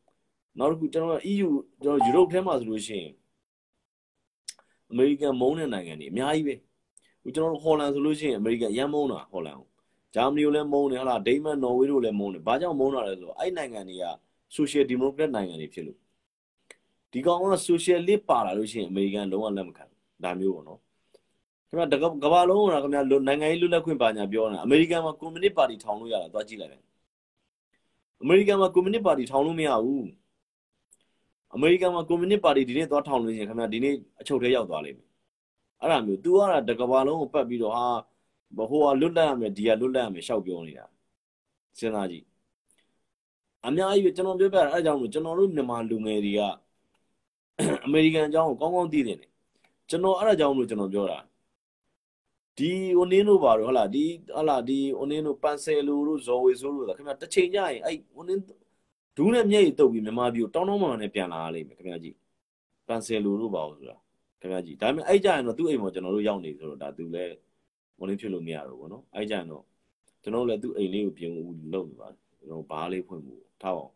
[0.60, 1.49] နောက်တစ်ခုကျွန်တော် EU
[1.84, 3.13] ကျွန်တော်ယူရိုပထဲမှာဆိုလို့ရှိရင်
[4.91, 6.56] အမေရိကန်မုန်းတဲ့နိုင်ငံတွေအများကြီးပဲ
[7.36, 9.67] ကျွန်တော်တို့ဟော်လန်ဆိုလို့ရှိရင်အမေရိကန်ရမ်းမုန်းတာဟော်လန်ကို
[10.15, 14.04] ဂျာမနီကိုလည်းမုန်းတယ်ဟာလားဒိန်းမတ်နော်ဝေးတို့လည်းမုန်းတယ်ဘာကြောင့်မုန်းတာလဲဆိုတော့အဲ့နိုင်ငံတွေက
[14.56, 15.99] ဆိုရှယ်ဒီမိုကရက်နိုင်ငံတွေဖြစ်လို့
[17.12, 19.84] ဒီကောင်ကဆိုရှယ်လစ်ပါလာလို့ရှိရင်အမေရိကန်လုံးဝလက်မခံ
[20.23, 20.80] ဒါမျိုးပေါ့နော်
[21.69, 21.88] ခင်ဗျာ
[22.23, 26.82] ကဘာလုံးကခင်ဗျာနိုင်ငံရေးလွတ်လပ်ခွင့်ပါညာပြောနေတာအမေရိကန်မှာကွန်မြူနစ်ပါတီထောင်လို့ရတာသွားကြည့်လိုက်တယ်
[28.21, 30.08] အမေရိကန်မှာကွန်မြူနစ်ပါတီထောင်လို့မရဘူး
[31.56, 35.08] အမေရိကန်မှာကွန်မြူနစ်ပါတီဒီနေ့သွားထောင်လို့ရှိရင်ခင်ဗျာဒီနေ့အချုပ်ထဲရောက်သွားလိမ့်မယ်
[35.82, 37.86] အဲ့ဒါမျိုး तू ကတကဘာလုံးကိုပတ်ပြီးတော့ဟာ
[38.56, 40.86] ဟိုကလွတ်လပ်ရမယ်ဒီကလွတ်လပ်ရမယ်ရှောက်ပြောနေတာ
[41.78, 42.26] စဉ်းစားကြည့်
[43.66, 46.42] အများကြီးကျွန်တော်ပြောပြတာအဲအကြောင်းလို့ကျွန်တော်တို့မြန်မာလူငယ်တွေက
[47.86, 49.30] အမေရိကန်အကြောင်းကိုကောင်းကောင်းသိနေတယ်
[49.89, 51.20] ကျွန်တော်အဲအကြောင်းလို့ကျွန်တော်ပြောတာ
[52.58, 54.06] ဒီဟိုနင်းတို့ပါတော့ဟလာဒီ
[54.38, 58.42] ဟလာဒီဟိုနင်းတို့ပန်ဆယ်လူတို့ဇော်ဝေဆိုးတို့ခင်ဗျတစ်ချိန်ကြရင်အဲ့ဟိုနင်း
[59.18, 62.16] ဒူးနဲ့မျက်ရည်တုပ်ပြီးမြန်မာပြည်ကိုတောင်းတောင်းမှန်နဲ့ပြန်လာရလိမ့်မယ်ခင်ဗျကြည့်
[62.88, 63.98] ပန်ဆယ်လူတို့ပါလို့ဆိုတာ
[64.42, 67.36] ခင်ဗျကြည့်ဒါပေမဲ့အဲ့ကြရင်တော့သူ့အိမ်မှာကျွန်တော်တို့ရောက်နေဆိုတော့ဒါသူလည်း
[67.98, 69.64] မလင်းဖြစ်လို့မရတော့ဘူးเนาะအဲ့ကြရင်တော့
[70.22, 73.92] ကျွန်တော်လည်းသူ့အိမ်လေးကိုပြင်ဦးလုပ်နေပါတယ်ကျွန်တော်ဘားလေးဖွင့်ဖို့ထားအောင်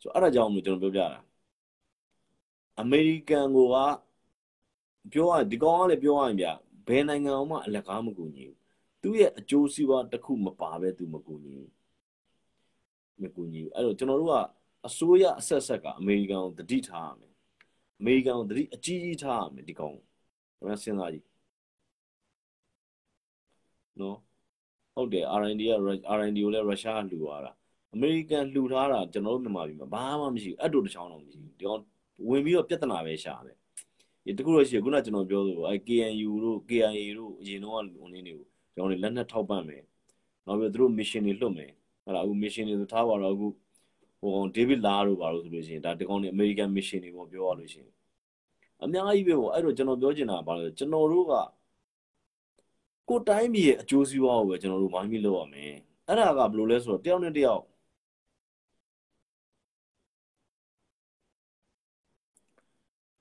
[0.00, 1.20] ဆိုအဲ့ဒါကြောင့်မို့ကျွန်တော်ပြောပြတာ
[2.80, 3.58] အမေရိကန်က
[5.12, 6.46] ပြောရဒီကောင်ကလည်းပြောရရင်ဗျ
[6.86, 8.58] ဘယ်နိုင်ငံမှအလကားမကူညီဘူး
[9.02, 11.70] သူ့ရဲ့အကျိုးစီးပွားတစ်ခုမပါပဲသူမကူညီဘူး
[13.22, 14.36] မကူညီဘူးအဲ့တော့ကျွန်တော်တို့က
[14.86, 17.32] အစိုးရအဆက်ဆက်ကအမေရိကန်ကိုတတိထားရမယ်
[17.98, 19.96] အမေရိကန်ကိုတတိအကြီးကြီးထားရမယ်ဒီကောင်
[20.58, 21.25] ကျွန်တော်စဉ်းစားကြည့်
[24.01, 24.17] နော်
[24.95, 25.73] ဟုတ်တယ် R&D က
[26.17, 27.51] R&D ကိုလည်းရုရှားကလှူသွားတာ
[27.93, 31.81] အမေရိကန်လှူထားတာကျွန်တော်တို့မြန်မာပြည်မှာဘာမှမရှိဘူးအတူတချောင်းတော့မရှိဘူးဒီကောင်
[32.29, 33.57] ဝင်ပြီးတော့ပြဿနာပဲရှာတယ်
[34.25, 39.83] ဒီတခုတော့ရှိရခုနကျွန်တော်ပြောသလိုအဲ KNU တို့ KIA တို့အရင်တော့ဝင်နေတွေကိုကျွန်တော်တို့လက်နက်ထောက်ပံ့မယ်
[40.45, 41.71] နောက်ပြီးသူတို့ mission တွေလွှတ်မယ်
[42.03, 43.47] ဟုတ်လားအခု mission တွေဆိုထားပါတော့အခု
[44.21, 47.93] ဟိုဒေးဗစ်လာတို့ပါလို့ဆိုလို့ရှိရင်ဒါဒီကောင်တွေ American mission တွေပေါ့ပြောရလို့ရှိရင်
[48.83, 51.33] အများကြီးပဲပေါ့အဲ့တော့ကျွန်တော်ပြောချင်တာကဘာလဲကျွန်တော်တို့က
[53.09, 55.73] ကိုတိုင်းပြည်ရဲ့အကျိုးစီးပွားကိုပဲကျွန်တော်တို့မိုင်းပြီးလုပ်ရမယ်
[56.07, 57.63] အဲ့ဒါကဘယ်လိုလဲဆိုတော့တယောက်နဲ့တယောက်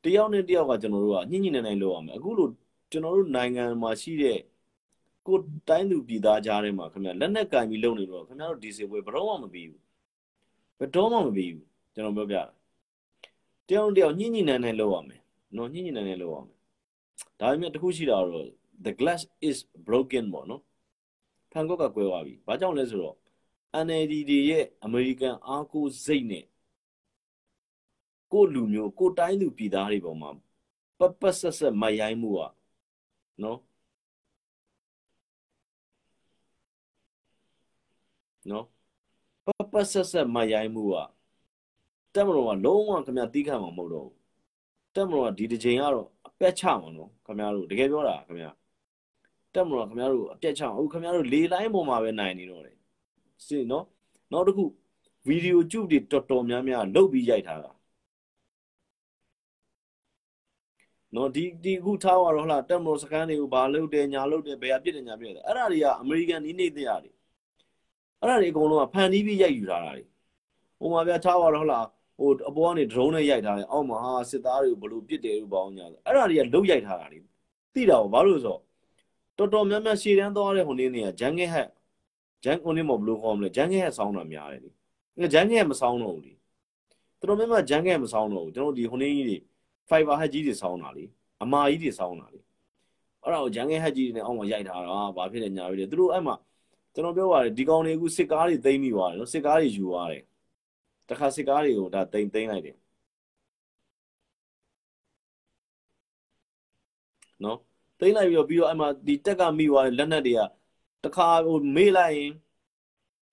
[0.05, 2.49] တယောက်နဲ့တယောက်ကကျွန်တော်တို့ကညှိညှိနှိုင်းနှိုင်းလုပ်ရမယ်အခုလို
[2.91, 4.39] ကျွန်တော်တို့နိုင်ငံမှာရှိတဲ့
[5.27, 5.37] ကို
[5.69, 9.83] တိုင်းသူပြည်သားကြားထဲမှာခင်ဗျလက်နက်ကင်ပြီးလုပ်နေတော့ခင်ဗျားတို့ဒီစီပွဲဘယ်တော့မှမပြီးဘူး
[10.79, 12.45] ဘယ်တော့မှမပြီးဘူးကျွန်တော်ပြောပြတာ
[13.69, 15.21] တယောက်တယောက်ညှိညှိနှိုင်းနှိုင်းလုပ်ရမယ်
[15.57, 16.59] နော်ညှိညှိနှိုင်းနှိုင်းလုပ်ရမယ်
[17.41, 18.47] ဒါပေမဲ့တခုရှိတာတော့
[18.86, 19.58] the glass is
[19.88, 20.62] broken ပေါ့နော်
[21.52, 23.18] ဖန်ကော့ကကွဲသွားပြီဘာကြောင့်လဲဆိုတော့
[23.86, 26.46] NLD တွေရဲ့ American အားကိုးစိတ်နဲ့
[28.32, 30.30] ကိုလူမျိုးကိုတိုင်းသူပြည်သားတွေပေါ်မှာ
[31.00, 32.52] ပပဆက်ဆက်မရိုင်းမှုอ่ะ
[33.44, 33.58] နော်
[38.50, 38.66] နော်
[39.46, 41.08] ပပဆက်ဆက်မရိုင်းမှုอ่ะ
[42.14, 44.18] တက်မလို့ကလုံးဝခင်ဗျာတီးခတ်မှာမဟုတ်တော့ဘူး
[44.96, 48.52] တက်မလို့ကဒီတစ်ချိန်ကတော့အပက်ချမှာနော်ခင်ဗျားတို့တကယ်ပြောတာခင်ဗျာ
[49.57, 52.77] တက်မလို့ကခင်ဗျားတို့အပက်ချအောင်ခင်ဗျားတို့လေလိုင်းပေါ်မှာပဲနိုင်နေတော့တယ်
[53.47, 53.85] စီနော်
[54.33, 54.65] နောက်တစ်ခု
[55.27, 57.71] ဗီဒီယိုကျုပ်တွေတော်တော်များများလုတ်ပြီးရိုက်ထားတာ
[61.15, 67.15] နော်ဒီဒီခုထားရတော့ဟလာတက်မလို့စကန်တွေကိုဘာလုပ်တယ်ညာလုပ်တယ်ဘယ်အပြစ်တယ်ညာပြစ်တယ်အဲ့ဒါတွေကအမေရိကန်နီးနေတဲ့ရတယ်
[68.21, 70.05] အဲ့ဒါတွေအကုန်လုံးကဖန်တီးပြီးရိုက်ယူထားတာတွေ
[70.79, 71.81] ဟိုမှာပြထားရတော့ဟလာ
[72.19, 77.19] ဟိုအပေါ်ကနေ drone နဲ့ရိုက်ထားတယ်အောက်မှာဟာစစ်သားတွေကိုဘလို့ပစ်တယ်လို့ပေါင်းညာဆိုအဲ့ဒါတွေကလုတ်ရိုက်ထားတာလေ
[77.75, 78.61] သိတာဘာလို့ဆိုတော်
[79.39, 81.69] တော်များများရှည်တန်းသွားတဲ့ဟိုနေ့နေကဂျန်ဂဲဟက်
[82.45, 84.71] ဂျန်ဟိုနေ့မဘလို့ခေါ်မလဲဂျန်ဂဲဟက်ဆောင်းတာများတယ်လေ
[85.33, 86.33] ဂျန်ဂဲမဆောင်းတော့ဘူးလေ
[87.19, 89.37] တော်တော်များများဂျန်ဂဲမဆောင်းတော့ဘူးကျွန်တော်ဒီဟိုနေ့ကြီးတွေ
[89.89, 91.05] fiber ဟက်ကြီးတွေဆောင်းတာလေ
[91.43, 92.41] အမာကြီးတွေဆောင်းတာလေ
[93.23, 96.35] အဲ့ဒါကိုဂျန်ဂဲဟက်ကြီးတွေနဲ့အောက်မှာရိုက်ထားတာဘာဖြစ်လဲညာပြီလေသူတို့အဲ့မှာ
[96.95, 100.23] ကျွန်တော်ပြောပါတယ်ဒီကောင်တွေအခုစစ်ကားတွေသိမ်းမိသွားတယ်နော်စစ်ကားတွေယူသွားတယ်
[101.09, 102.77] တခါစစ်ကားတွေကိုဒါတိမ်သိမ်းလိုက်တယ်
[107.45, 107.59] နော်
[107.99, 110.41] သိမ်းလိုက်ပြီးတော့ပြီးတော့အဲ့မှာဒီတက်ကမိသွားတဲ့လက်နက်တွေက
[111.05, 112.33] တခါဟိုမေးလိုက်ရင်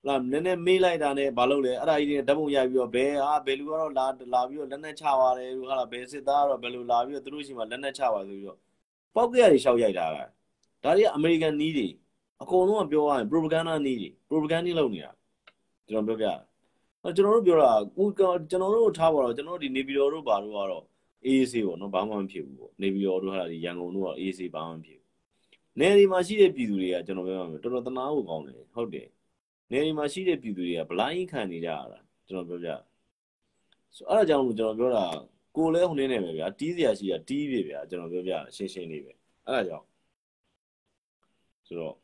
[0.08, 8.58] လာနည်းနည်းမေးလိုက်တာနဲ့ဘာလုပ်လဲအဲ့ဒါကြီးတွေဓာတ်ပုံရိုက်ပြီးတော့ဘယ်ဟာဘယ်လူကတော့လာလာပြီးတော့လက်နက်ချပါတယ်လို့ဟာလာဘယ်စစ်သားကတော့ဘယ်လိုလာပြီးတော့သူတို့ရှိမှလက်နက်ချပါဆိုပြီးတော့
[9.16, 10.18] ပောက်ကရတွေရှောက်ရိုက်တာက
[10.84, 11.88] ဒါတွေကအမေရိကန်နီးတွေ
[12.42, 15.12] အကုန်လုံးကပြောရရင် propaganda နီးတွေ propaganda လုပ်နေတာ
[15.90, 16.36] ကျွန်တော်ပြော
[17.04, 20.84] ပြကျွန်တော်တို့ပြောတာကိုကျွန်တော်တို့ထားပါတော့ကျွန်တော်တို့ဒီနေပြည်တော်တို့ဘာတို့ကတော့
[21.28, 25.10] AAC ပေါ့နော်ဘာမှမဖြစ်ဘူးပေါ့နေပြည်တော်တို့ဟာဒီရန်ကုန်တို့က AAC ဘာမှမဖြစ်ဘူး
[25.80, 29.08] နယ်ဒီမှာရှိတဲ့ပြည်သူတွေကကျွန်တော်ပြောရမယ်တော်တော်တနာဖို့ကောင်းတယ်ဟုတ်တယ်
[29.72, 32.70] နယ်ဒီမှာရှိတဲ့ပြည်သူတွေကဗလိုင်းခံနေကြရတာကျွန်တော်ပြောပြ
[33.96, 35.06] ဆိုအဲ့ဒါကြောင့်လို့ကျွန်တော်ပြောတာ
[35.56, 39.14] ကိုလဲဟိုနေနေပဲဗျာတီးစရာရှိတာတီးပြီဗျာကျွန်တော်ပြောပြရှင်းရှင်းလေးပဲ
[39.48, 39.86] အဲ့ဒါကြောင့်
[41.68, 41.96] ဆိုတော့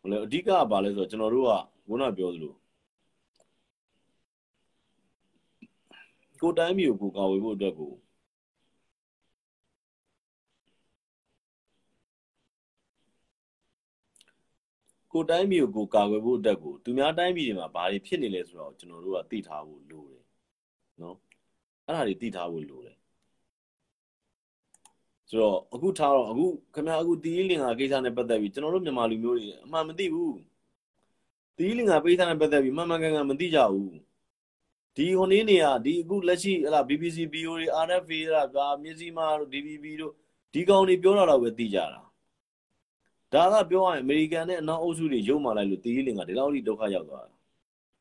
[0.00, 1.52] ဟိုလေအဓိကကဘာလဲဆိုတော့ကျွန်တော်တို့က
[1.88, 2.54] ခုနပြောသလို
[6.40, 7.92] ကိုတိုင်းမျိုးကိုကာဝေဖို့အတွက်ကို
[15.12, 20.24] ကိုတိုင်းမျိုးကိုကာကွယ်ဖို့အတွက်ကိုသူများတိုင်းပြည်တွေမှာဘာတွေဖြစ်နေလဲဆိုတော့ကျွန်တော်တို့ကသိထားဖို့လိုတယ်
[21.00, 21.16] နော်
[21.86, 22.96] အဲ့ဒါတွေသိထားဖို့လိုတယ်
[25.30, 30.36] ဆိုတော့အခုထားတော့အခုခင်ဗျားအခုတီးလင်္ကာကိစ္စနဲ့ပတ်သက်ပြီးကျွန်တော်တို့မြန်မာလူမျိုးတွေအမှန်မသိဘူး
[31.56, 34.07] တီးလင်္ကာပိဿနဲ့ပတ်သက်ပြီးမှန်မှန်ကန်ကန်မသိကြဘူး
[34.98, 40.12] ဒီဟိုနေ့နေရဒီအခုလက်ရှိဟလာ BBC BO တွေ RFA ဟလာဗာမြစည်းမတို့ DVB တို့
[40.52, 42.02] ဒီကောင်တွေပြောတာတော့ပဲသိကြတာ
[43.32, 47.34] ဒါကပြောရရင်အမေရိကန်နဲ့အနောက်အုပ်စုတွေရုံမှလိုက်လို့တီးလင်္ကာဒီလောက်ထိဒုက္ခရောက်သွားတာ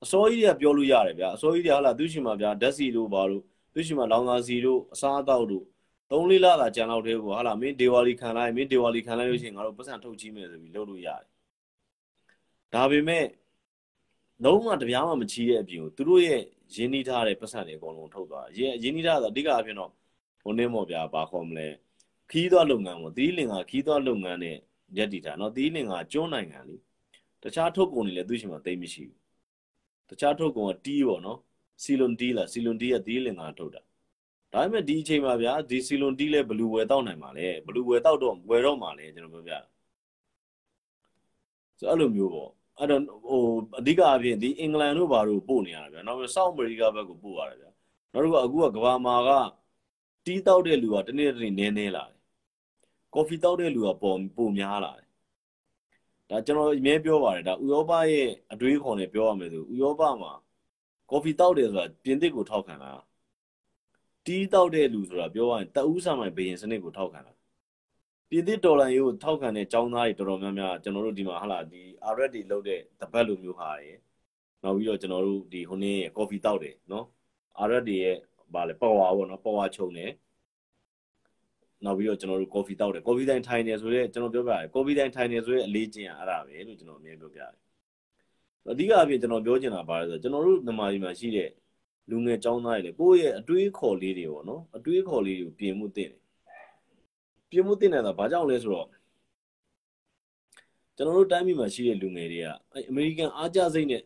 [0.04, 5.64] အစောကြီးတွေကပြောလို့ရတယ်ဗျာအစောကြီးတွေဟလာသူရှိမှဗျာဓာတ်စီတို့ဘာလို့သူရှိမှလောင်သာစီတို့အစားအသောက်တို့
[6.12, 11.28] သုံးလေးလသာကြံလောက်သေးကိုဟာလာမင်းဒေဝါလီခံလိုက်မင်းဒေဝါလီခံလိုက်လို့ရှိရင်ငါတို့ပတ်စံထုတ်ကြည့်မယ်ဆိုပြီးလုပ်လို့ရတယ်
[12.74, 13.26] ဒါပေမဲ့
[14.44, 16.44] လုံးဝတပြားမှမချီးတဲ့အပြင်ကိုသူတို့ရဲ့
[16.75, 19.91] ရင်းနှီးထားတဲ့ပတ်စံတွေအကုန်လုံးထုတ်သွားရင်းရင်းနှီးထားတာအဓိကအဖြစ်တော့
[20.43, 21.69] ဟိုနေမော်ဗျာဘာခေါ်မလဲ
[22.31, 24.57] ခီးသွားလုပ်ငန်းပေါ့သီးလင်ကခီးသွားလုပ်ငန်းနဲ့
[24.97, 26.77] ရက်တည်တာเนาะသီးလင်ကကျွန်းနိုင်ငံလी
[27.43, 29.19] တခြားထုတ်ကုန်တွေလည်းသူ့ရှိမှသိမရှိဘူး
[30.11, 31.39] တခြားထုတ်ကုန်ကတီးပေါ့နော်
[31.83, 33.83] စီလွန်တီးလားစီလွန်တီးကသီးလင်ကထုတ်တာ
[34.53, 39.55] ဒါပေမဲ့ဒီအချိန်မှာဗျာဒီစီလွန်တီးလဲဘလူးဝယ်တောက်နိုင်ပါလေဘလူးဝယ်တောက်တော့ဝယ်တော့မှာလေကျွန်တော်ပြောပြ
[41.79, 43.44] ဆိုအဲ့လိုမျိုးပေါ့ အဲ့တော့ဟို
[43.80, 47.72] အဓိကအဖြစ်ဒီအင်္ဂလန်တို့ဘာတို့ပို့နေရတာဗျာနောက်ပြီးဆောက်အမေရိကဘက်ကိုပို့ရတယ်ဗျာ
[48.14, 49.30] နောက်တစ်ခုအခုကကဘာမာက
[50.26, 52.18] တီးတောက်တဲ့လူကတနေ့တနေ့နည်းနည်းလာတယ်
[53.14, 55.08] ကော်ဖီတောက်တဲ့လူကပုံပုံများလာတယ်
[56.30, 60.32] ဒါကျွန်တော်အမြဲပြောပါတယ်ဒါဥရောပရဲ့အတွေးခေါ်နဲ့ပြောရမယ်ဆိုဥရောပမှာ
[61.10, 62.92] ကော်ဖီတောက်တယ်ဆိုတာပြင်သစ်ကိုထောက်ခံတာ
[64.26, 67.34] တီးတောက်တဲ့လူဆိုတာပြောရရင်တအူးဆာမိုင်ဘယင်စနစ်ကိုထောက်ခံတာ
[68.30, 71.82] ပြည်သစ်ဒေါ်လာကိုထောက်ခံတဲ့ចောင်းသားတွေတော်တော်များများကျွန်တော်တို့ဒီမှာဟာလာဒီ
[72.14, 73.98] RD လောက်တဲ့တပတ်လိုမျိုးဟာရယ်
[74.64, 77.06] နောက်ပြီးတော့ကျွန်တော်တို့ဒီဟိုနေ့ကော်ဖီတောက်တယ်နော်
[77.68, 78.18] RD ရဲ့
[78.54, 80.12] ဗာလေပေါ်ဝါပေါ့နော်ပေါ်ဝါချုံတယ်
[81.86, 87.62] နောက်ပြီးတော့ကျွန်တော်တို့ကော်ဖီတောက်တယ်ကော်ဖီတိုင်းထိုင်နေဆိုတော့ကျွန်တော်ပြောပြရတယ်ကော်ဖီတိုင်းထိုင်နေဆိုရင်အလေးကျင့်ရအဲ့ဒါပဲလို့ကျွန်တော်အမြဲပြောပြရတယ်
[88.72, 91.50] အဓိကအပြင်ကျွန်တော်ပြောချင်တာပါလဲဆိုတော့ကျွန်တော်တို့မြန်မာပြည်မှာရှိတဲ့
[92.10, 96.27] လူငယ်ចောင်းသားတွေလေကိုယ့်ရဲ့အတွေးခေါ်လေးတွေပေါ့နော်အတွေးခေါ်လေးတွေကိုပြင်မှုတင်တယ်
[97.50, 98.88] ပြင်မှုတင်နေတာဘာကြောင့်လဲဆိုတော့
[100.96, 104.02] ကျွန်တော်တို့တိုင်းပြည်မှာရှိတဲ့လူငယ်တွေကအဲအမေရိကန်အားကျစိတ်နဲ့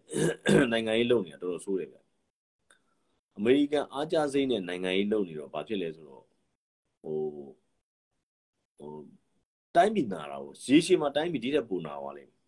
[0.72, 2.02] နိုင်ငံရေးလုပ်နေတာတော်တော်ဆိုးတယ်ဗျအ
[3.38, 6.24] အမေရိကန်အားကြစိမ့်တဲ့နိုင်ငံရေးလုပ်နေတော့ဘာဖြစ်လဲဆိုတော့
[7.04, 8.94] ဟိုဟို
[9.76, 12.40] တိုင်းပြည်နာတာကိုရေရှည်မှာတိုင်းပြည်ဒီတဲ့ပူနာသွားလိမ့်မယ်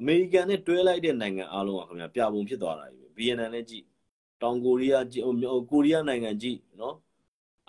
[0.00, 3.84] အမေရိကန်နဲ့တွဲလိုက်တဲ့နိုင်ငံအားလုံးကခင်ဗျာပြပုံဖြစ်သွားတာကြီးပဲဗီယက်နမ်လည်းကြည့်
[4.42, 5.24] တောင်ကိုရီးယားကြည့်
[5.70, 6.94] ကိုရီးယားနိုင်ငံကြည့်နော်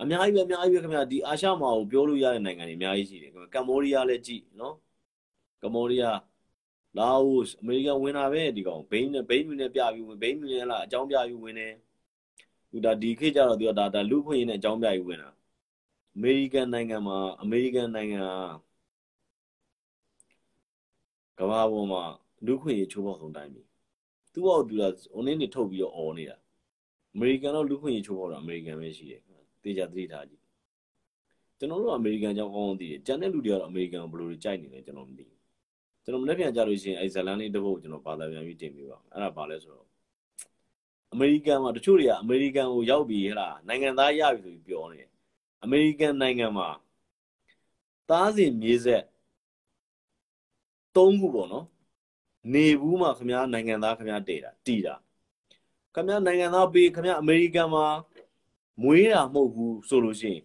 [0.01, 4.75] အများကြီးပဲအများကြီးပဲခင်ဗျာဒီအာရှမှာကိုပြောလို့ရတဲ့နိုင်ငံတွေအများကြီးရှိတယ်ခင်ဗျာကမ္ဘောဒီးယားလည်းကြည့်နော်
[5.61, 6.19] ကမ္ဘောဒီးယား
[6.97, 11.73] လာအိုအမေရိကန်ဝင်တာပဲဒီကောင်ဘိန်းနဲ့ဘိန်းမြူနဲ့ပြပြီးဝင်ဘိန်းမြူနဲ့လားအကြောင်းပြပြီးဝင်တယ်
[12.71, 15.29] သူဒါဒီခေတ်ကျတော့သူကဒါဒါလူခွင့်ရင်းနဲ့အကြောင်းပြပြီးဝင်တာ
[16.15, 18.23] အမေရိကန်နိုင်ငံမှာအမေရိကန်နိုင်ငံ
[21.39, 22.03] ကမ္ဘာပေါ်မှာ
[22.45, 23.61] လူခွင့်ရချိုးဖောက်ဆုံးတိုင်းပြီ
[24.33, 24.83] သူ့ဘောက်သူက
[25.13, 26.37] ဟိုနေ့နေထုတ်ပြီးတော့អော်နေတာ
[27.13, 29.21] အမေရိကန်တော့လူခွင့်ရချိုးဖောက်တာအမေရိကန်ပဲရှိတယ်
[29.67, 30.41] သေချာသတိထားကြည့်
[31.59, 35.39] ကျွန်တော်တို့အမေရိကန်ကြောင့်ကောင်းအောင်သိတယ်ကျန်တဲ့လူတွေကတော့အမေရိကန်ဘယ်လိုကြိုက်နေလဲကျွန်တော်မသိဘူး
[36.03, 39.87] ကျွန်တော်မနေ့ပြန်ကြလို့ရှိရင်အဲဇလန်လေးတစ်ပုဒ်ကျွန်တော်ဘာသာပြန်ပြီးတင်ပေးပါအဲ့ဒါဘာလဲဆိုတော့
[41.13, 45.09] အမေရိကန်မှာတချို့တွေကအမေရိကန်ကိုရောက်ပြီးဟဲ့လားနိုင်ငံသားရပြီဆိုပြီးပြောနေတယ်
[45.63, 46.67] အမေရိကန်နိုင်ငံမှာ
[48.09, 49.03] သားစဉ်မြေဆက်
[50.95, 51.65] ၃ခုပေါ့နော်
[52.53, 54.95] နေဘူးမှခမများနိုင်ငံသားခမများတည်တာတည်တာ
[55.95, 57.85] ခမများနိုင်ငံသားပေးခမများအမေရိကန်မှာ
[58.83, 60.43] မွေးတာမဟုတ်ဘူးဆိုလို့ရှိရင်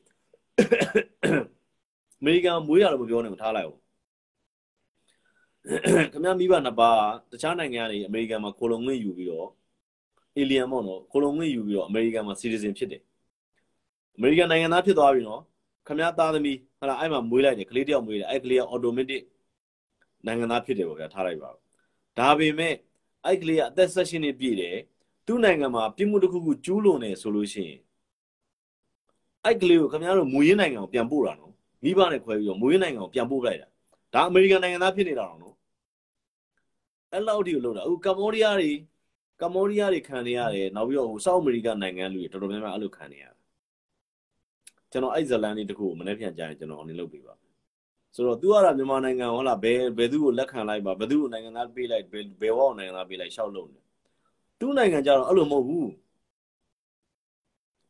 [2.21, 3.81] အမေရိကန်မွေးတာလို့မပြောနဲ့မထားလိုက်ဘူး
[6.12, 7.01] ခမ ्या မိဘနှစ်ပါး
[7.33, 9.49] တခြားနိုင်ငံကနေအမေရိကန်မှာကိုလုံငွေယူပြီးတော့
[10.37, 13.03] အေလီယန်ပေါ့နော်ကိုလုံငွေယူပြီးတော့အမေရိကန်မှာစီတီဇင်ဖြစ်တယ်
[14.16, 15.40] အမေရိကန်နိုင်ငံသားဖြစ်သွားပြီနော်
[15.87, 19.23] ခမ ्या သားသမီးဟလာအဲ့မှာမွေးလိုက်တယ်ကလေးတယောက်မွေးတယ်အဲ့ကလေးကအော်တိုမက်တစ်
[20.27, 21.51] နိုင်ငံသားဖြစ်တယ်ပေါ့ဗျာထားလိုက်ပါ
[22.18, 22.75] ဒါပေမဲ့
[23.27, 24.77] အဲ့ကလေးကအသက်16နှစ်ပြည့်တယ်
[25.27, 27.81] သူ့နိုင်ငံမှာပြစ်မှုတစ်ခုခုကျူးလွန်နေဆိုလို့ရှိရင်
[29.44, 31.52] အဲ့ကလေးကိုခင်ဗျားတို့မူရင်းနိုင်ငံကိုပြန်ပို့တာနော်
[31.85, 33.68] မိဘနဲ့ခွဲပြီးတော့မူရင်းနိုင်ငံကိုပြန်ပို့လိုက်တာ
[34.14, 35.55] ဒါအမေရိကန်နိုင်ငံသားဖြစ်နေတာတော့နော်
[37.12, 38.70] အဲ့လောက်ထိကိုလုပ်တာအခုကမ္ဘောဒီးယားတွေ
[39.40, 43.35] ကမ္ဘောဒီးယားတွေခံနေရတယ်နောက်ပြီးတော့ဟိုဆောက်အမေရိကနိုင်ငံလူတွေတော်တော်များများအဲ့လိုခံနေရတယ်
[44.92, 47.35] ကျွန်တော်အဲ့ဇလန်လေးတခုကိုမနေ့ပြန်ကြရင်ကျွန်တော်အနေလုပ်ပေးပါ
[48.14, 53.81] ဆိုတော့ तू ကတော့မြန်မာနိုင်ငံဟုတ်လားဘယ်ဘယ်သူကိုလက်ခံလိုက်ပါဘယ်သူကိုနိုင်ငံသားပေးလိုက်ဘယ်ဘယ်ဝေါ့နိုင်ငံသားပေးလိုက်ရှောက်လို့နေ
[54.61, 55.88] သူ့နိုင်ငံကြတော့အဲ့လိုမဟုတ်ဘူး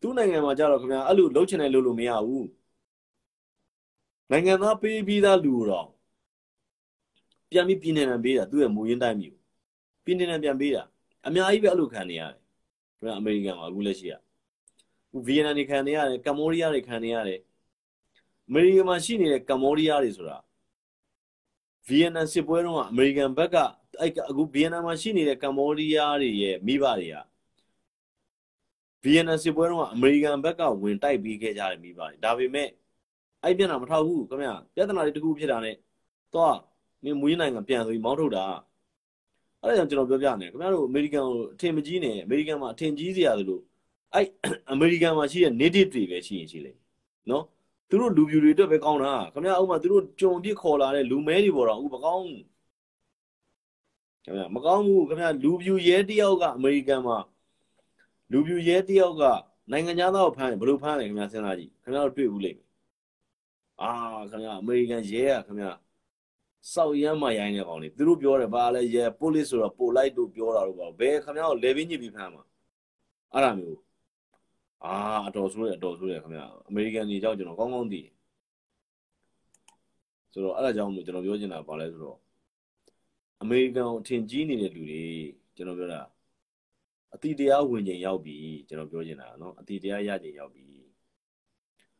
[0.02, 2.48] သူ့နိုင်ငံမှာကြတော့ခင်ဗျာအဲ့လိုလုံးချင်တယ်လို့လို့မရဘူး
[4.30, 5.88] နိုင်ငံသားပေးပြီးသားလူတော့
[7.50, 9.38] ပြန်ပြီးပြည်နယ်နဲ့ပေးတာသူ့ရဲ့မူရင်းတိုင်းမျိုး
[10.04, 10.82] ပြည်နယ်နဲ့ပြန်ပေးတာ
[11.26, 12.42] အများကြီးပဲအဲ့လိုခံနေရတယ်
[12.98, 14.14] ခင်ဗျာအမေရိကန်မှာအခုလက်ရှိက
[15.26, 17.40] ဗီယက်နမ်တွေခံနေရတယ်ကမ္ဘောဒီးယားတွေခံနေရတယ်
[18.48, 20.38] အမေရိကန်မှာရှိနေတဲ့ကမ္ဘောဒီးယားတွေဆိုတာ
[21.88, 23.56] ဗီယက်နမ်စစ်ပွဲတုန်းကအမေရိကန်ဘက်က
[24.00, 27.16] အဲ့အခုဗီယက်နမ်မှာရှိနေတဲ့ကမ္ဘောဒီးယားတွေရဲ့မိဘတွေက
[29.02, 32.68] ဗီယက်နမ်စစ်ပွဲတုန်းကအမေရိကန်ဘက်ကဝင်တိုက်ပြီးခဲ့ကြတယ်မိဘတွေဒါပေမဲ့
[33.42, 35.74] အဲ့ပြန်တာမထောက်ဘူးခင်ဗျပြဿနာတွေတခုဖြစ်တာနဲ့
[36.34, 36.56] တော့
[37.04, 38.44] မင်းမွေးနိုင်ငံပြန်ဆိုပြီးမောင်းထုတ်တာ
[39.62, 43.60] အဲ့ဒါကြောင့်ကျွန်တော်ပြောပြနေခင်ဗျားတို့အမေရိကန်ကိုအထင်မကြီးနဲ့အမေရိကန်မှာအထင်ကြီးစရာသလို
[44.14, 44.26] အဲ့
[44.72, 46.78] အမေရိကန်မှာရှိတဲ့ native တွေပဲရှိရင်ရှိလိမ့်
[47.30, 47.44] နော်
[47.88, 52.42] သူတို့လူပြူတွေအတွက်ပဲကောင်းတာခင်ဗျားဥမာသူတို့ကြုံပြစ်ခေါ်လာတဲ့လူမဲတွေပေါ်တော့ဥမကောင်းဘူး
[54.24, 57.16] ခင်ဗျာမကောင်းဘူးခင်ဗျာလူပြူရဲတယောက်ကအမေရိကန်မှာ
[58.32, 59.22] လူပြူရဲတယောက်က
[59.70, 62.68] နိုင်ငံသားကိုဖမ်းရင်ဘယ်လိုဖမ်းလဲခင်ဗျာစဉ်းစားကြည့်ခင်ဗျားတို့တွေ့ဘူးလိမ့်မယ်
[63.82, 63.90] အာ
[64.30, 65.70] ခင်ဗျာအမေရိကန်ရဲကခင်ဗျာ
[66.72, 72.44] စောက်ရမ်းမရိုင်းတဲ့ကောင်တွေသူတို့ပြောတယ်ဘာလဲရဲ police ဆိုတော့ပိုလိုက်တို့ပြောတာတော့ဘာဘယ်ခင်ဗျားကို level ညစ်ပြီးဖမ်းမှာ
[73.32, 73.78] အဲ့ဒါမျိုး
[74.84, 74.94] အာ
[75.28, 78.02] အတော်ဆိုးတယ်အတော်ဆိုးတယ်ခင်ဗျာအမေရိကန်တွေကြောင့်ကျွန်တော်ကောင်းကောင်းသိ
[80.32, 82.18] ဆိုတော့အဲ့ဒါကြောင့်မို့ကျွန်တော်ပြောချင်တာဘာလဲဆိုတော့
[83.42, 85.04] အမေရိကန်ကိုအထင်ကြီးနေတဲ့လူတွေ
[85.56, 86.00] ကျွန်တော်ပြောတာ
[87.14, 88.36] အတိတရားဝင်ချိန်ရောက်ပြီ
[88.68, 90.66] ကျွန်တော်ပြောချင်တာနော်အတိတရားရချိန်ရောက်ပြီ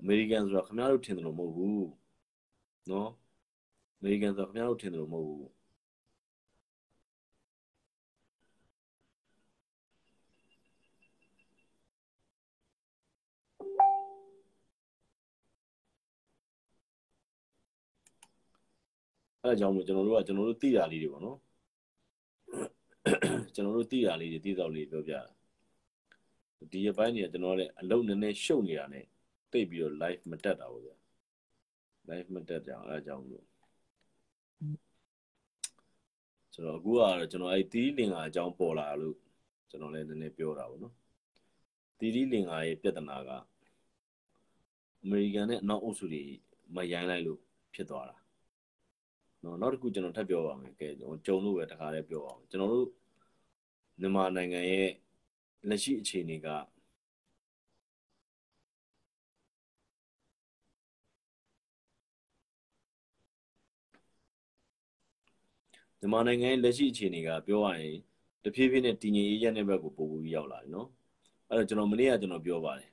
[0.01, 1.87] အမေရိကန်ဆိုတော့ခင်ဗျားတို့ထင်တယ်လို့မဟုတ်ဘူး
[2.91, 3.11] နော်
[3.99, 5.63] အမေရိကန်ဆိုတော့ခင်ဗျားတို့ထင်တယ်လို့မဟုတ်ဘူး
[19.45, 21.39] အဲအကြောင်းမို့ကျွန်တော်တို့ကကျွန်တော်တို့သိတာလေးတွေပေါ့နော်
[23.55, 25.23] ကျွန်တော်တို့သိတာလေးတွေသိတော့လေးပြောပြတာ
[26.73, 29.01] ဒီအပိုင်းတွေကကျွန်တော်လည်းအလုပ်နည်းနည်းရှုပ်နေတာ ਨੇ
[29.53, 30.97] တိတ်ပြီးတော့ live မတက်တာပေါ့ဗျာ
[32.11, 33.45] live မတက်ကြအောင်အဲ့ဒါကြောင့်လို့
[36.53, 39.17] ဆိုတော့အခုကတော့ကျွန်တော်အဲ့တီးလင်္ကာအကြောင်းပေါ်လာလို့
[39.71, 40.95] ကျွန်တော်လည်းနည်းနည်းပြောတာပေါ့နော်
[41.99, 43.31] တီးလင်္ကာရဲ့ပြဿနာက
[45.05, 46.23] အမေရိကန်နဲ့အနောက်အုပ်စုတွေ
[46.75, 47.41] မရိုင်းလိုက်လို့
[47.75, 48.17] ဖြစ်သွားတာ
[49.45, 52.89] နော်နောက်တစ်ခုကျွန်တော်ထပ်ပြောပါမယ်ကဲကြုံလို့ပဲတခါလေးပြောအောင်ကျွန်တော်တို့
[54.01, 54.91] မြန်မာနိုင်ငံရဲ့
[55.69, 56.49] လက်ရှိအခြေအနေက
[65.99, 67.97] မြန်မာနိုင်ငံရဲ့လက်ရှိအခြေအနေကပြောရရင်
[68.45, 70.89] တဖြည်းဖြည်းနဲ့တည်ငြိမ်အေးချမ်းတဲ့ဘက်ကိုပို့ပြီးရောက်လာတယ်နော်
[71.49, 72.91] အဲ့တော့ကျွန်တော်မနေ့ကကျွန်တော်ပြောပါတယ်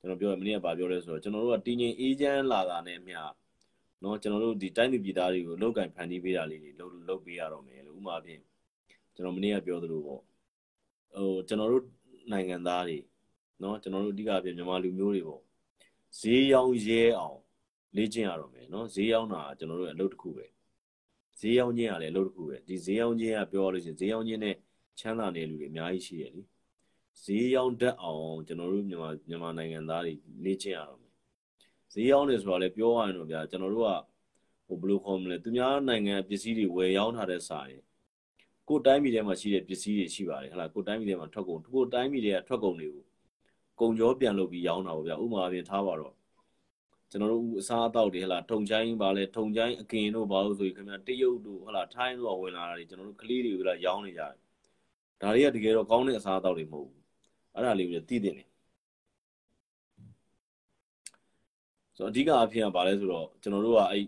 [0.00, 3.20] ကျွန်တော်ပြောရမနေ့ကဗာပြောလဲဆိုတော့ကျွန်တော်တို့ကတင်းငင်အေးချမ်းလာတာနဲ့အမျှ
[4.01, 8.41] เนาะကျွန်တော်တို့ဒီတိုင်းသူပြည်သားတွေကိုလောက်ကင်ဖန်တီးပေးတာလေးတွေလုပ်လုပ်ပေးရတော့မယ်လို့ဥမာဖြင့်
[9.15, 10.21] ကျွန်တော်မနေ့ကပြောသလိုပေါ့
[11.15, 11.85] ဟိုကျွန်တော်တို့
[12.31, 12.97] နိုင်ငံသားတွေ
[13.61, 15.41] เนาะကျွန်တော်တို့အဓိကပြမြန်မာလူမျိုးတွေပေါ့
[16.19, 17.39] ဈေးရောင်းရဲအောင်
[17.95, 20.45] လေ့ကျင့်ရတော့မယ်เนาะဈေးရောင်းတာကျွန်တော်တို့အလုပ်တစ်ခုပဲ
[21.39, 24.55] ဈေးရောင်းခြင်းကလည်းအလုပ်တစ်ခုပဲဒီဈေးရောင်းခြင်းကပြောရလို့ရှိရင်ဈေးရောင်းခြင်းနဲ့
[24.99, 26.43] ချမ်းသာတဲ့လူတွေအများကြီးရှိတယ်လी
[27.23, 30.13] ဈေးရောင်းတတ်အောင်ကျွန်တော်တို့မြန်မာမြန်မာနိုင်ငံသားတွေ
[30.45, 31.04] လေ့ကျင့်ရတော့မယ်
[31.96, 33.90] ဈေးရောင်းနေဆိုတာလည်းပြောရရင်တော့ဗျာကျွန်တော်တို့က
[34.66, 37.82] ဟိုဘယ်လိုခေါ်မလဲသူများနိုင်ငံပစ္စည်းတွေဝယ်ရောင်းထားတဲ့စာရင်
[38.68, 43.04] ကိုယ်တိုင်းပြည်ထဲမှာရှိတဲ့ပစ္စည်းတွေရှိပါတယ်ဟဲ့လားကိုယ်တိုင်းပြည်ထဲမှာထွက်ကုန်ကိုယ်တိုင်းပြည်တွေကထွက်ကုန်တွေကို
[43.80, 46.14] ကုန်ကြောပြန်လုပ်ပြီးရောင်းတာပေါ့ဗျာဥပမာအပြင်ထားပါတော့
[47.10, 54.34] ကျွန်တော်တို့အစားအသောက်တွေဟဲ့လားထုံချိုင်းပါလဲထုံချိုင်းအကင်တို့ဘာလို့ဆိုရင်ခင်ဗျာတရုတ်တို့ဟဲ့လားထိုင်းတို့ဝင်လာတာတွေကျွန်တော်တို့ကလေးတွေကလည်းရောင်းနေကြတယ်
[55.20, 57.02] ဒါတွေကတကယ်တော့ကောင်းတဲ့အစားအသောက်တွေမဟုတ်ဘူး
[57.54, 58.48] အဲ့ဒါလေးကိုသိတင်တယ်
[61.96, 64.04] ဆိုတော့အဓိကအဖြစ်ကဘာလဲဆိုတော့ကျွန်တော်တို့ကအဲ့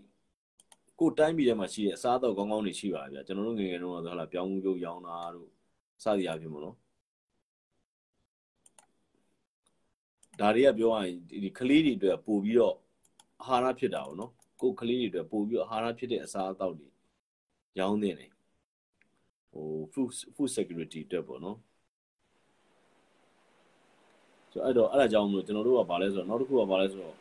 [0.99, 5.49] ကိုတိုင်းပြည်ထဲမှာရှိတဲ့အစားအသောက်ကောင်းကောင်းတွေရှိပါဗျာကျွန်တော်တို့ငယ်ငယ်တုန်းကဆိုဟလာပြောင်းမှုပြုတ်ရောင်းတာတို့
[6.03, 6.75] စသည်အဖြစ်ပေါ့နော်
[10.39, 12.75] ဒါတွေကပြောရရင်ဒီကလေးတွေအတွက်ပို့ပြီးတော့
[13.43, 16.89] အာဟာရဖြစ်တာပေါ့နော်ကိုကလေးတွေအတွက်ပို့ပြီးတော့အာဟာရဖြစ်တဲ့အစားအသောက်တွေ
[17.79, 18.31] ရောင်းနေတယ်
[19.51, 21.57] ဟို food food security အတွက်ပေါ့နော်
[24.51, 27.15] ဆိုအဲ့တော့အဲ့ဒါကြောင့်မလို့ကျွန်တော်တို့ကဘာလဲဆိုတော့နောက်တစ်ခုကဘာလဲဆိုတော့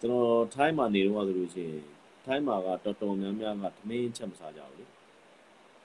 [0.00, 1.82] ကျွန်တော်ထိုင်းမှာနေတော့ဆိုလို့ရှိရင်
[2.24, 4.84] ထိုင်းမှာကတော်တော်များများကသမင်းချက်မစားကြဘူးလေ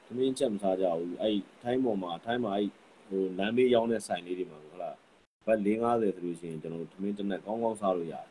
[0.05, 2.69] သမင်းချက်မစားကြဘူးအဲ့ထိုင်းပေါ်မှာထိုင်းမှာအဲ့
[3.07, 4.95] ဟိုလမ်းဘေးရောင်းတဲ့ဆိုင်လေးတွေမှာဟုတ်လား
[5.45, 8.27] ဘတ်450ဆိုလို့ရှိရင်ကျွန်တော်တို့သမင်းတစ်နက်ကောင်းကောင်းစားလို့ရတယ်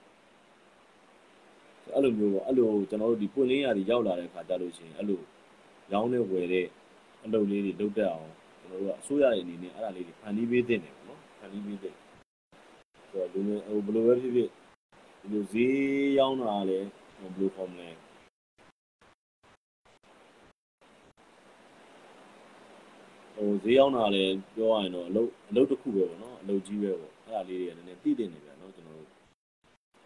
[1.95, 5.21] အဲ့လိုမျိုးပေါ့အဲ့လိုကျွန်တော်တို့ဒီပွင့်လင်းရာတွေရောက်လာတဲ့ခါကြလို့ရှိရင်အဲ့လို
[5.93, 6.67] ရောင်းနေဝယ်တဲ့
[7.25, 11.97] အလုပ်လေးတွေလုပ်တတ်အောင်ကျွန်တော်တို့ကအစိုးရရဲ့အနေနဲ့အဲ့ဒါလေးတွေဖန်တီးပေးသင့်တယ်ပေါ့နော်ဖန်တီးပေးသင့်
[13.11, 14.51] ဆိုတော့လူငယ်ဟိုဘယ်လိုပဲဖြစ်ဖြစ်
[15.23, 17.89] ဒီလိုဈေးရောင်းတာလည်းဘယ်လိုခေါ်မလဲ
[23.35, 29.09] ဟိုဈေးရောင်းတာလည်းပြောရရင်တော့အလုပ်အလုပ်တစ်ခုပဲပေါ့နော်အလုပ်ကြီးပဲပေါ့အဲ့ဒါလေးတွေကလည်းနည်းနည်းတည်တင်နေပြန်နော်ကျွန်တော်တို့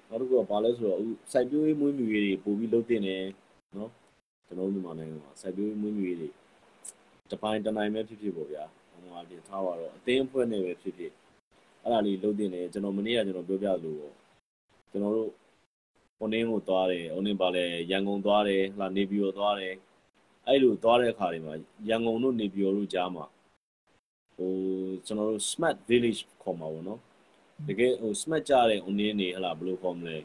[0.09, 3.25] နောက်တစ်ခုကဘာလဲဆိုတော့အခုစိုက်ပျိုးရေးမွေးမြူရေးတွေပို့ပြီးလုပ်တင်တယ်
[3.77, 3.91] နော်
[4.47, 6.29] ကျွန်တော်တို့မြန်မာနိုင်ငံမှာစိုက်ပျိုးရေးမွေးမြူရေးတွေ
[7.31, 11.13] တပိုင်းတနိုင်ပဲဖြစ်ဖြစ်ပေါ့ဗျာဟိုမှာပြင်ထားပါတော့အသင်းအဖွဲ့နဲ့ပဲဖြစ်ဖြစ်
[11.83, 14.15] အဲ့ဒါလေးလုပ်တင်တယ်ကျွန်တော်မနေ့ကကျွန်တော်ပြောပြလို့ပေါ့
[14.91, 15.31] ကျွန်တော်တို့
[16.19, 19.75] ဟိုနင်းကိုသွားတယ်ဟိုနင်းပါလဲရန်ကုန်သွားတယ်ဟလာနေပြည်တော်သွားတယ်
[20.47, 21.55] အဲ့လိုသွားတဲ့အခါတွေမှာ
[21.89, 23.25] ရန်ကုန်တို့နေပြည်တော်တို့ကြားမှာ
[24.37, 24.53] ဟို
[25.07, 27.01] ကျွန်တော်တို့ smart village ခေါ်မှာပေါ့နော်
[27.67, 30.17] တကယ်ဟို smart ကြတဲ့ဟိုနင်းနေဟလာဘယ်လိုခေါ်မလဲ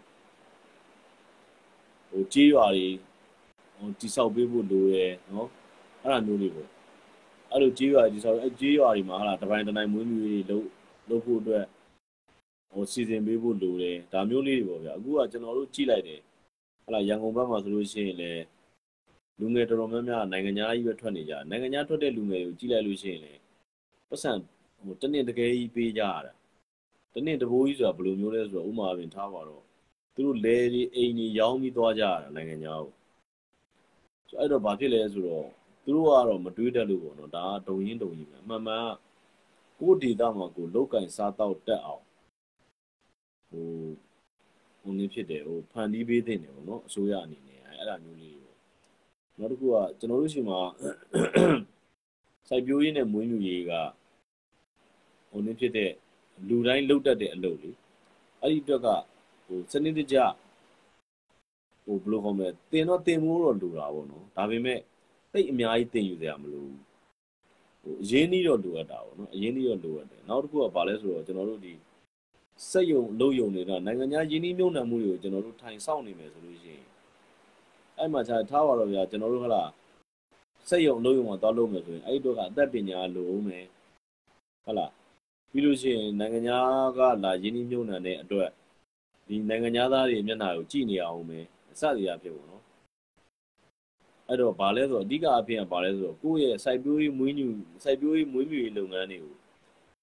[2.10, 2.88] ဟိုကြေးရွာတွေ
[3.78, 5.50] ဟိုတိဆောက်ပေးဖို့လိုတယ်နော်
[6.02, 6.70] အဲ့ဒါမျိုးတွေပေါ့
[7.52, 10.68] အဲ့လိုကြေးရွာတိဆောက်အဲ့ကြေးရွာတွေမှာဟလာတပိုင်းတနိုင်မွေးမြူရေးတွေလုပ်
[11.10, 11.66] လုပ်ဖို့အတွက်
[12.74, 16.22] ဟိုစီစဉ်ပေးဖို့လိုတယ်ဒါမျိုးလေးတွေပေါ့ဗျာအခုကကျွန်တော်တို့ကြည့်လိုက်တယ်
[16.86, 18.44] ဟလာရန်ကုန်ဘက်မှာဆိုလို့ရှိရင်လည်း
[19.40, 23.40] လူငယ်တော်တော်များများနိုင်ငံသားကြီးပဲထွက်နေကြနိုင်ငံသားထွက်တဲ့လူငယ်တွေကိုကြည့်လိုက်လို့ရှိရင်လည်း
[24.10, 24.32] ပတ်စံ
[24.86, 26.34] ဟိုတနည်းတကယ်ကြီးပေးကြရတာ
[27.14, 29.64] တနည်းတဘိုးကြီးဆိုတာဘယ်လိုမျိုးလဲဆိုတော့ဥမာပင်ထားပါတော့
[30.14, 32.94] သူတို့လဲဒီအိမ်ကြီးရောင်းပြီးသွားကြရတာနိုင်ငံသားကို
[34.30, 35.48] ဆိုအဲ့တော့ဘာဖြစ်လဲဆိုတော့
[35.84, 38.88] သူတို့ကတော့မတွေးတတ်လို့ပေါ့နော်ဒါကဒုံရင်းဒုံရင်းပဲအမှန်မှန်
[39.80, 42.04] ကကိုယ်ဒေတာမှာကိုလောက်ကင်စားတော့တက်အောင်
[43.52, 43.68] ဟို
[44.82, 48.58] ဟိုနည်းဖြစ်တယ်ဟိုဖန်တီးပေးတဲ့တယ်ပေါ့နော်အစိုးရအနေနဲ့အဲ့ဒါမျိုးလေးပေါ့
[49.40, 50.60] နောက်တစ်ခုကကျွန်တော်တို့ရှိမှာ
[52.48, 53.72] စိုက်ပျိုးရေးနဲ့မွေးမြူရေးက
[55.30, 55.92] ဟိုနည်းဖြစ်တဲ့
[56.48, 57.72] လူတိုင်းလှုပ်တတ်တဲ့အလုပ်လေ
[58.42, 58.88] အဲ့ဒီအတွက်က
[59.46, 60.18] ဟိုစနစ်တကျ
[61.86, 64.80] ဟိုဘယ်လိုခေါ်မလဲတင်တော့တင်မိုးတော့လူတာပေါ့နော်ဒါပေမဲ့
[65.32, 66.80] သိအများကြီးတင်ယူစရာမလိုဘူး
[67.84, 71.74] ဟိုအရင်းနှီးတော့လိုအပ်တာပေါ့နော်အရင်းနှီးတော့လိုအပ်တယ်နောက်တစ်ခုကဘာလဲဆိုတော့ကျွန်တော်တို့ဒီ
[72.70, 76.86] စက်ယုံလုပ်ယုံတွေတော့နိုင်ငံခြားယင်းနှီးမြုံနှံမှုတွေကိုကျွန်တော်တို့ထိုင်ဆောင်နေမယ်ဆိုလို့ရှိရင်
[77.98, 79.64] အဲ့မှာခြားထားပါတော့ဗျာကျွန်တော်တို့ဟလာ
[80.70, 83.66] စက်ယုံလုပ်ယုံမှာတောက်လုပ်မယ်ဆိုရင်အဲ့ဒီတော့ကအသက်ပညာလိုအောင်မယ်
[84.66, 84.92] ဟုတ်လား
[85.52, 88.50] ပြီးလို့ရှိရင်နိုင်ငံခြားကလာယင်းနှီးမြုံနှံတဲ့အတွက်
[89.28, 92.64] ဒီနိုင်ငံသားတွေမျက်နှာကိုကြည့်နေအောင်မယ်အစတရားဖြစ်ပေါ့နော်
[94.28, 97.48] အဲ့တော့ဗာလဲဆိုတော့အဓိကအဖြစ်ကဗာလဲဆိုတော့ကိုယ့်ရဲ့စိုက်ပျိုးရေးမွေးမြူ
[97.84, 99.34] စိုက်ပျိုးရေးမွေးမြူရေးလုပ်ငန်းတွေကို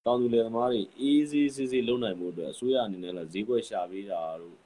[0.05, 4.57] တောင်သူလယ်သမားတွေအေးစေးစေးစေးလုပ်နိုင်မှုအတွက်အစိုးရအနေနဲ့လည်းဈေးကွက်ရှာပေးတာတို့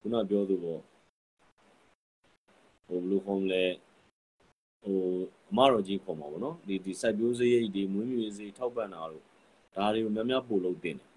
[0.00, 0.80] ခုနပြောသူပေါ့
[2.86, 3.64] ဟိုဘယ်လိုခေါ်မလဲ
[4.82, 4.98] ဟို
[5.50, 9.24] အမတော်ကြီးခေါ်မှာပေါ့နော်ဒီဒီစိုက်ပျိုးစရိတ်ဒီမွေးမြူရေးစရိတ်ထောက်ပံ့တာတို့
[9.76, 11.08] ဒါတွေကိုများများပို့လုပ်တင်တယ်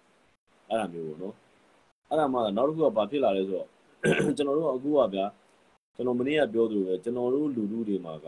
[0.70, 1.36] အဲ့ဒါမျိုးပေါ့နော်
[2.10, 3.68] အဲ့ဒါမှနောက်တစ်ခုကဘာဖြစ်လာလဲဆိုတော့
[4.38, 5.26] ကျွန်တော်တို့ကအခုကဗျာ
[5.96, 8.28] ကျွန်တော်မနေ့ကပြောသလိုပဲကျွန်တော်တို့လူလူတွေမှာက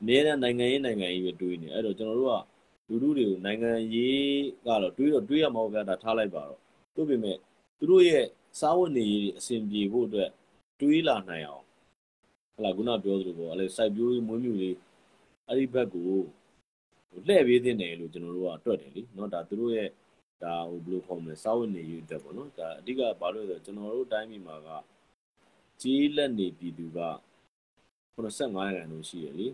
[0.00, 2.51] အများနဲ့နိုင်ငံရေးနိုင်ငံရေးပဲတွေးနေအဲ့တော့ကျွန်တော်တို့က
[2.87, 6.61] လူလူတွေကိုနိုင်ငံရေးကတော့တွေးတော့တွေးရမှာပေါ့ဗျာဒါထားလိုက်ပါတော့
[6.95, 7.37] တို့ပေမဲ့
[7.77, 8.25] သူတို့ရဲ့
[8.59, 10.29] စားဝတ်နေရေးအဆင်ပြေဖို့အတွက်
[10.79, 11.65] တွေးလာနိုင်အောင်
[12.55, 14.75] ဟလာခုနပြောသလိုပေါ့အဲ့လေစိုက်ပျိုးရေးမွေးမြူရေး
[15.47, 16.11] အဲ့ဒီဘက်ကို
[17.27, 19.89] လှည့်ပေးသင့်တယ်လို့ကျွန်တော်တို့ကတွက်တယ်လीเนาะဒါသူတို့ရဲ့
[20.43, 24.69] ဒါဟိုဘယ်လိုခေါ်မလဲစားဝတ်နေရေးအတွက်ပေါ့နော်ဒါအဓိကဘာလို့လဲဆိုတော့ကျွန်တော်တို့တိုင်းပြည်မှာက
[25.81, 26.99] ကြီးလက်နေပြည်သူက
[28.15, 29.47] 85ရာခိုင်နှုန်းရှိရလေ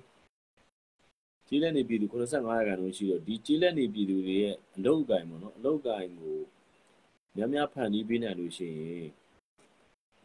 [1.48, 6.38] ကြီးလက်နေပြည်သူ85ရာခိုင်နှုန်းရှိတော့ဒီကြီးလက်နေပြည်သူတွေရဲ့အလုပ်အကင်ပေါ့နော်အလုပ်အကင်ကို
[7.36, 9.08] များများဖန်တီးပေးနိုင်လို့ရှိရင်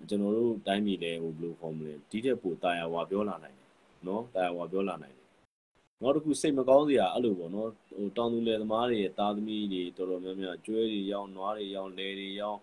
[0.09, 3.69] ကျွန်တော်တို့တိုင်းပြည်လည်းဟိုဘယ်လိုခေါ်မလဲဒီတဲ့ပိုတာယာဝါပြောလာနိုင်တယ်
[4.07, 5.27] နော်တာယာဝါပြောလာနိုင်တယ်
[6.01, 12.59] နောက်တစ်ခုစိတ်မကောင်းစရာအဲ့လိုပေါ့နော်ဟိုတောင်သူလယ်သမားတွေရဲ့သားသမီးတွေတော်တော်များများကျွဲတွေရောင်းနွားတွေရောင်းလယ်တွေရောင်း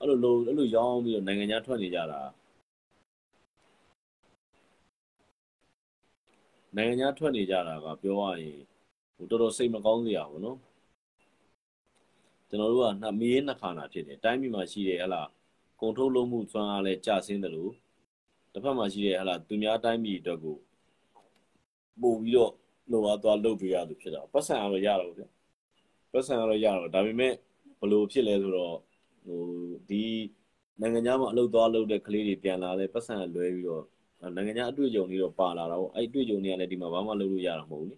[0.00, 2.20] အဲ့လိုလိုအဲ့လိုရောင်းပြီးတော့နိုင်ငံခြားထွက်နေကြတာ
[6.76, 8.58] နိုင်ငံခြားထွက်နေကြတာကပြောရရင်
[9.16, 10.58] ဟိုတော်တော်စိတ်မကောင်းစရာပေါ့နော်
[12.48, 15.22] ကျွန်တော်တို့ကနှစ်မီးနှစ်ခါနာဖြစ်တယ်တိုင်းပြည်မှာရှိတဲ့ဟလာ
[15.80, 17.72] ကုန်ထုတ်လုပ်မှုစွမ်းအားလည်းကျဆင်းတယ်လို့
[18.52, 20.56] တစ်ဖက်မှာရှိတဲ့ဟလာသူများတိုင်းပြည်အတွက်ကို
[22.02, 22.52] ပို့ပြီးတော့
[22.90, 25.22] လိုအပ်သွားလုပ်ပေးရသူဖြစ်တာပတ်စံကတော့ရတော့ဗျ
[26.12, 27.32] ပတ်စံကတော့ရတော့ဒါပေမဲ့
[27.80, 28.76] ဘလို့ဖြစ်လဲဆိုတော့
[29.26, 29.42] ဟို
[29.88, 30.02] ဒီ
[30.80, 33.84] နိုင်ငံခြားမှာအလုပ်သွားလုပ်တဲ့ကလေးတွေပြန်လာလဲပတ်စံလွဲပြီးတော့
[34.22, 37.96] နိုင်ငံခြားအတွေ့အကြုံတွေတော့ပါလာတာပေါ့အဲ့အတွေ့အကြုံတွေကလည်းဒီမှာဘာမှလုပ်လို့ရတာမဟုတ်ဘူးလေ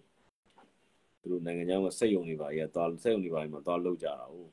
[1.21, 4.49] သူတို့နိုင်ငံခြားမှာစက်ယုံတွေပါကြီးကသွားစက်ယုံတွေပါကြီးမှာသွားလုပ်ကြတာဟုတ်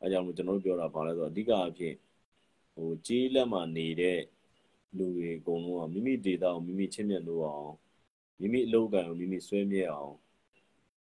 [0.00, 1.94] အဲကြောင့်မို့ကျွန်တော်တို့ပြောတာဘာလဲဆိုတော့အဓိကအဖြစ်
[2.74, 4.20] ဟိုကြီးလက်မှာနေတဲ့
[4.96, 7.72] လူတွေအကုန်လုံးကမိမိဒေတာကိုမိမိချင်းမြတ်လို့အောင်
[8.40, 10.12] မိမိအလုပ်ကံကိုမိမိဆွဲမြဲအောင်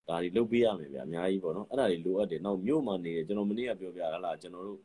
[0.08, 4.80] ဒါတွေလုပ်ပေးရမယ်ဗျာအများကြီးပေါ့နော်အဲ့ဒါတွေလိုအပ်တယ်နောက်မြို့မှာနေတယ်ကျွန်တော်မနေ့ကပြောပြတာလားကျွန်တော်တို့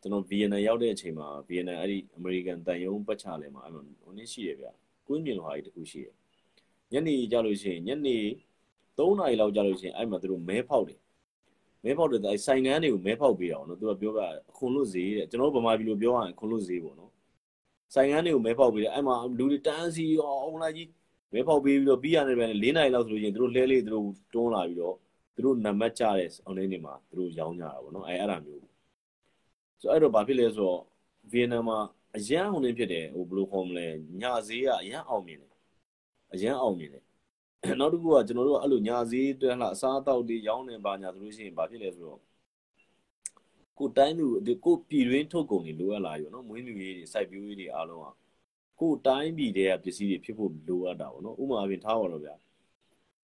[0.00, 4.70] ကျွန်တော် VN ရောက်တဲ့အချိန်မှာ VN အဲ့ဒီ American တန်ယုံပတ်ချလဲမှာအဲ့လိုဟိုနေ့ရှိရဗျာ
[5.06, 6.08] ကွင်းမြင်လိုဟာကြီးတခုရှိရ
[6.92, 8.16] ညနေကြလို့ရှိရင်ညနေ
[8.96, 11.00] 3နာရီလောက်ကြလို့ရှိရင်အဲ့မှာသူတို့မဲဖောက်တယ်
[11.84, 17.10] မဲဖောက်တယ်အဲ့ဆိုင်ကန်းတွေကိုမဲဖောက်ပေးတာပေါ့နော်သူကပြောပြအခွန်လို့ဈေးတဲ့ကျွန်တော်တို့ဗမာပြည်လိုပြောရရင်အခွန်လို့ဈေးပေါ့နော်
[17.94, 20.88] ဆိုင်ကန်းတွေကိုမဲဖောက်ပေးတယ်အဲ့မှာလူတွေတန်းစီရောအုံလိုက်ကြီး
[21.32, 24.96] မဲဖောက်ပေးပြီးတော့ပြီးရတယ်ပဲ၄နာရီလောက်ဆိုလို့ရှိရင်သူတို့လှဲလေးသူတို့တွန်းလာပြီးတော့
[25.34, 28.69] သူတို့နံပါတ်ကြတဲ့ online တွေမှာသူတို့ရောင်းကြတာပေါ့နော်အဲအဲ့ဒါမျိုး
[29.80, 30.80] ဆိုအဲ့တော့ဘာဖြစ်လဲဆိုတော့
[31.30, 31.78] ဗီယက်နမ်မှာ
[32.16, 33.86] အရန်အောင်နေဖြစ်တယ်ဟိုဘယ်လိုခေါ်မလဲ
[34.20, 35.52] ညာဈေးကအရန်အောင်မြင်တယ်
[36.32, 37.04] အရန်အောင်မြင်တယ်
[37.80, 42.20] နောက်တစ်ခုကကျွန်တော်တို့ကအဲ့လိုညာဈေးတွဲလှအစားအသောက်တွေရောင်းနေပါညာဆိုလို့ရှိရင်ဘာဖြစ်လဲဆိုတော့
[43.78, 48.06] ကိုတိုင်းသူဒီကိုပြည်တွင်းထုတ်ကုန်တွေလိုအပ်လာရောနော်မွေးမြူရေးတွေစိုက်ပျိုးရေးတွေအားလုံးက
[48.80, 52.34] ကိုတိုင်းပြည်တွေကပစ္စည်းတွေဖြစ်ဖို့လိုအပ်တာပေါ့နော်ဥပမာအပြင်ထားပါတော့ဗျာ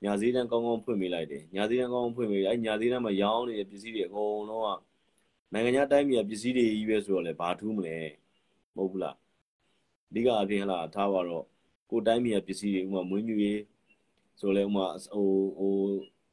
[0.05, 4.69] ညာဈေးတန်းကောင်းကောင်းဖွင့်ပေးလိုက်တယ်ညာဈေးတန်းကောင်းကောင်းဖွင့်ပေးအဲ့ညာဈေးတန်းမှာရောင်းနေတဲ့ပစ္စည်းတွေအကုန်လုံးက
[5.53, 7.97] နိုင်ငံခြားတိုင်းပြည်ကပစ္စည်းတွေကြီးပဲဆိုတော့လေဘာထူးမလဲ
[8.77, 9.17] မဟုတ်ဘူးလား
[10.11, 11.45] အဓိကအပြင်ဟလာထားပါတော့
[11.91, 13.61] ကိုတိုင်းပြည်ကပစ္စည်းတွေဥမာမွေးမြူရေး
[14.41, 15.29] ဆိုလဲဥမာဟို
[15.59, 15.75] ဟို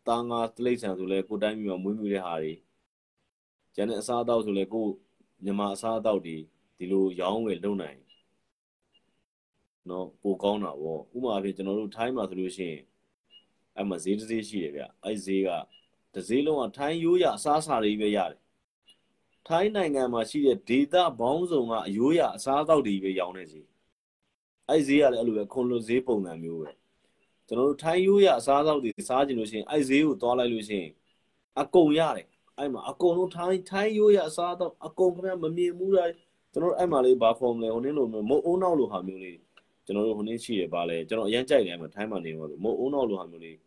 [0.08, 2.54] တာငါတလိမ့်ဆန်ဆိုလဲကိုတိုင်းပြည်မှာမွေးမြူတဲ့ဟာတွေ
[3.76, 4.88] ကျန်တဲ့အစားအသောက်ဆိုလဲကို
[5.44, 6.38] မြန်မာအစားအသောက်တွေ
[6.78, 8.00] ဒီလိုရောင်းဝယ်လုပ်နိုင်
[9.90, 12.82] နော်ပိုကောင်းတာပေါ့ဥမာအဖြစ်ကျွန်တော်တို့ထိုင်းမှာဆိုလို့ရှိရင်
[13.76, 15.50] အဲ့မှာဈေးတစ်ဈေးရှိတယ်ဗျအဲ့ဈေးက
[16.14, 18.43] တစ်ဈေးလုံးကထိုင်းရိုးရအစားအစာတွေပဲရတယ်
[19.48, 23.62] ထိုင်းနိုင်ငံမှာရှိတဲ့ဒေတာဘောင်းဆောင်ကအယိုးရအစားအသောက်တွေပဲရောင်းနေစီ
[24.70, 26.70] အဲ့ဈေးကလည်းအဲ့လိုပဲခွန်လွန်ဈေးပုံစံမျိုးပဲ
[27.48, 30.92] ကျွန်တော်တို့ထိုင်းရိုးရအစားအသောက်တွေစားကြည့်လို့ရှိရင်အဲ့ဈေးကိုသွားလိုက်လို့ရှိရင်
[31.62, 32.28] အကုန်ရတယ်
[32.58, 36.10] အဲ့မှာအကုန်လုံးထိုင်းထိုင်းရိုးရအစားအသောက်အကုန်ခင်ဗျမမြင်ဘူးလား
[36.54, 39.38] ကျွန်တော်တို့အဲ့မှာလေးဘာဖော်မလဲဟိုနင်းလိုမုတ်အုံးနောက်လိုဟာမျိုးလေး
[39.86, 43.58] ကျွန်တော်တို့ဟိုနင်းရှိရပါလဲကျွန်တော်အရင်ကြိုက်တယ်အဲ့မှာထိုင်းမှာနေမှာဆိုမုတ်အုံးနောက်လိုဟာမျိုးလေး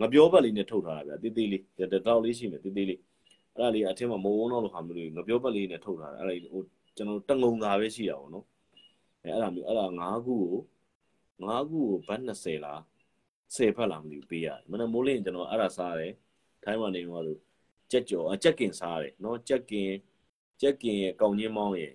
[0.00, 1.62] ငပြောဘက်လေးနဲ့ထုတ်ထားတာဗျာတေးသေးလေး
[1.92, 3.00] တတောက်လေးရှိမယ်တေးသေးလေး
[3.56, 6.62] အဲ့ဒါလေးအထင်းမှာမုံဝုန်းတော့လိုဟာမျိုးလေးငပြောပတ်လေးနဲ့ထုတ်ထားတာအဲ့ဒါဟို
[6.96, 8.46] ကျွန်တော်တငုံသာပဲရှိတာပေါ့နော်
[9.22, 10.62] အဲ့အဲ့ဒါမျိုးအဲ့ဒါ၅ခုကို
[11.48, 12.80] ၅ခုကိုဘတ်20လား
[13.56, 16.12] 10ဖက်လားမသိဘူးပေးရတယ်မနက်မိုးလင်းကျွန်တော်အဲ့ဒါစားတယ်
[16.64, 17.36] ထိုင်းမှာနေမှာဆို
[17.90, 19.90] ကြက်ကြော်ကြက်ကင်စားတယ်နော်ကြက်ကင်
[20.60, 21.92] ကြက်ကင်ရဲ့ကောင်းချင်းမောင်းရဲ့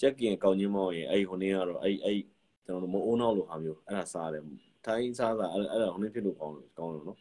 [0.00, 2.18] ကြက်ကင်ကောင်းချင်းမောင်းရဲ့အဲ့ဟိုနေ့ကတော့အဲ့အဲ့
[2.64, 4.42] ကျွန်တော်တို့မအိုးနောက်လိုဟာမျိုးအဲ့ဒါစားတယ်
[4.86, 7.18] ထိုင်းစားတာအဲ့အဲ့ဒါဟိုနေ့ဖြစ်လို့ကောင်းလို့ကောင်းလို့နော်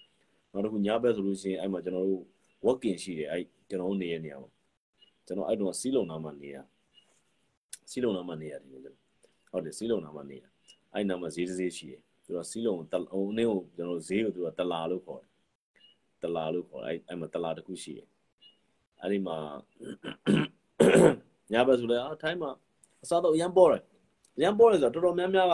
[0.53, 2.23] နောက်တစ်ခုညဘက်ဆိုလို့ရှိရင်အဲ့မှာကျွန်တော်တို့
[2.65, 4.49] working ရှိတယ်အဲ့ကျွန်တော်နေရနေရပါ
[5.25, 6.57] ကျွန်တော်အဲ့တော့စီးလုံနာမှာနေရ
[7.89, 8.95] စီးလုံနာမှာနေရတယ်ကျွန်တော်
[9.51, 10.43] ဟုတ်တယ်စီးလုံနာမှာနေရ
[10.93, 12.73] အဲ့နာမှာဈေးဈေးရှိတယ်သူကစီးလုံ
[13.11, 15.29] ဟိုနေ့ကိုကျွန်တော်ဈေးကိုသူကတလာလို့ခေါ်တယ်
[16.23, 18.07] တလာလို့ခေါ်တယ်အဲ့အဲ့မှာတလာတစ်ခုရှိတယ်
[19.01, 19.35] အဲ့ဒီမှာ
[21.51, 22.51] ညဘက်ဆိုလဲအထိုင်းမှာ
[23.03, 23.83] အစားတော့ရမ်းပေါ်တယ်
[24.43, 25.53] ရမ်းပေါ်တယ်ဆိုတော့တော်တော်များများက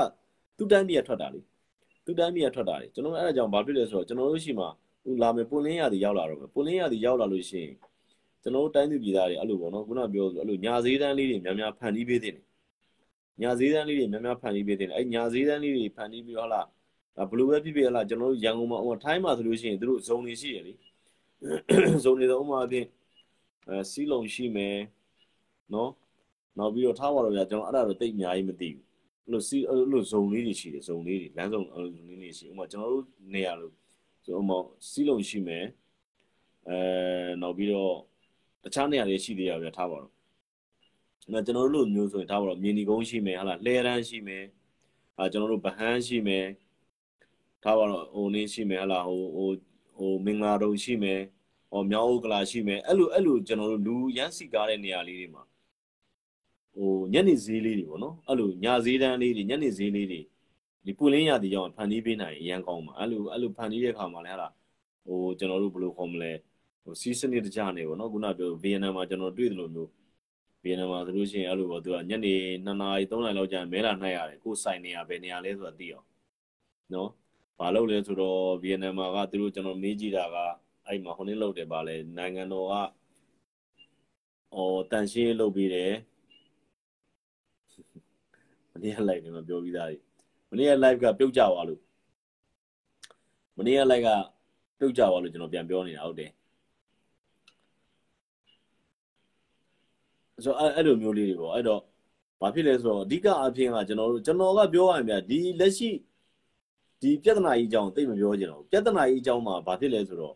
[0.58, 1.40] သူ့တိုင်းပြည်ကထွက်တာလေ
[2.06, 4.85] သူ့တိုင်းပြည်ကထွက်တာလေကျွန်တော်အဲ့ဒါကြောင့်ဘာဖြစ်လဲဆိုတော့ကျွန်တော်တို့ရှိမှာဟို
[5.22, 7.74] လာမယ်ပွန်လင်းရသည်ရောက်လာတော့မယ်ပွန်လင်းရသည်ရောက်လာလို့ရှိရင်
[8.42, 12.36] ကျွန်တော်တို့တိုင်းသူပြည်သားတွေအဲ့လိုပေါ့နော်ခုနပြောဆိုအဲ့လိုညာဈေးတန်းလေးတွေများများဖန်တီးပေးတဲ့
[13.42, 16.62] ညာဈေးတန်းလေးတွေများများဖန်တီးပေးတဲ့အဲ့ညာဈေးတန်းလေးတွေဖန်တီးပြီးတော့ဟလာ
[17.16, 20.74] ဒါဘလို့ပဲဖြစ်ဖြစ်ဟလားကျွန်တော်တို့ရန်ကုန်မှာဟိုထိုင်းမှာဆိုလို့ရှိရင်သူတို့ဇုံတွေရှိရလေ
[22.04, 22.86] ဇုံတွေတော့ဥမာအပြင်
[23.70, 24.78] အဲစီးလုံရှိမယ်
[25.74, 25.92] နော်
[26.58, 28.84] နောက်ပြီးတော့ထားပါတော့ဗျာကျွန်တော်အဲ့ဒါတော့တိတ်အများကြီးမသိဘူး
[29.26, 33.74] အဲ့လိုစီးအဲ့လိုဇုံလေးတွေရှိတယ်ဇုံလေးတွေလမ်းဇုံအဲ့လိုဇုံလေးတွေရှိဥမာကျွန်တော်တို့နေရာလို့
[34.26, 34.58] ဆိုဥမာ
[34.90, 35.66] စီးလုံရှိမယ်
[36.70, 36.78] အဲ
[37.42, 37.96] နောက်ပြီးတော့
[38.64, 40.14] တခြားနေရာတွေရှိသေးရဗျာထားပါတော့
[41.32, 44.44] အဲ့ကျွန်တော်တို့လိုမျိုးဆိုရင်ထားပါတော့မြင်းဒီကုန်းရှိမယ်ဟာလားလှဲရန်ရှိမယ်
[45.18, 46.46] အာကျွန်တော်တို့ဗဟန်းရှိမယ်
[47.64, 49.50] ထားပါတော့ဟိုနေရှိမယ်ဟာလားဟိုဟို
[49.98, 51.22] ဟိုမင်္ဂလာတုံရှိမယ်
[51.72, 55.44] ဟောမြောက်ဥက္ကလာရှိမယ်အဲ့လိုအဲ့လိုကျွန်တော်တို့လူရမ်းစီကားတဲ့နေရာလေးတွေမှာ
[56.76, 60.22] ဟိုညနေဈေးလေးတွေပေါ့နော်အဲ့လိုညဈေးတန်းလေးတွေညနေဈေးလေးတွေ
[60.86, 64.54] ဒီပူလင်းရတီကြောင့်ဖန်တီးပေးနိုင်အရန်ကောင်းပါအဲ့လိုအဲ့လိုဖန်တီးတဲ့ခါမှာလည်းဟာလား
[65.06, 66.32] ဟိုကျွန်တော်တို့ဘယ်လိုခေါ်မလဲ
[66.84, 69.90] ဟိုစီးစနစ်တကြနေပေါ့နော်ခုနပြောဗီယက်နမ်မှာကျွန်တော်တွေ့တယ်လို့မျိုး
[70.64, 72.34] ဗီယက်နမ်မှာဆိုလို့ရှိရင်အဲ့လိုပေါ့သူကညနေ
[72.66, 76.06] 2နာရီ3နာရီလောက်ကြာမဲလာနှိုက်ရတယ်ကိုယ်ဆိုင်နေရဘယ်နေရာလဲဆိုတာသိအောင်
[76.94, 77.10] နော်
[77.60, 80.38] ဘာလို့လဲဆိုတော့ဗီယက်နမ်မှာကသူတို့ကျွန်တော်မေးကြည့်တာက
[80.88, 82.74] အဲ့မှာဟိုနေ့လောက်တယ်ပါလဲနိုင်ငံတော်က
[84.54, 85.92] ဟောတန်ရှင်းလုပ်ပြီးတယ်
[88.72, 90.15] မနေ့က live တွေမှာပြောပြီးသားကြီး
[90.50, 91.82] မနေ့က live ကပြုတ်ကြသွားလို့
[93.58, 94.10] မနေ့က live က
[94.80, 96.32] ပြုတ်ကြသွားလို့ကျွန်တော်ပြန်ပြောနေတာဟုတ်တယ်
[100.44, 101.82] ဆိုတော့အဲ့လိုမျိုးလေးတွေပေါ့အဲ့တော့
[102.42, 105.90] ဘာဖြစ်လဲဆိုတော့အဓိကအဖြစ်ကကျွန်တော်တို့ကျွန်တော်ကပြောရရင်ဗျာဒီလက်ရှိ
[107.02, 110.36] ဒီပြဿနာကြီးအကြောင်းသိမပြောချင်တော့ပြဿနာကြီးအကြောင်းမှာဘာဖြစ်လဲဆိုတော့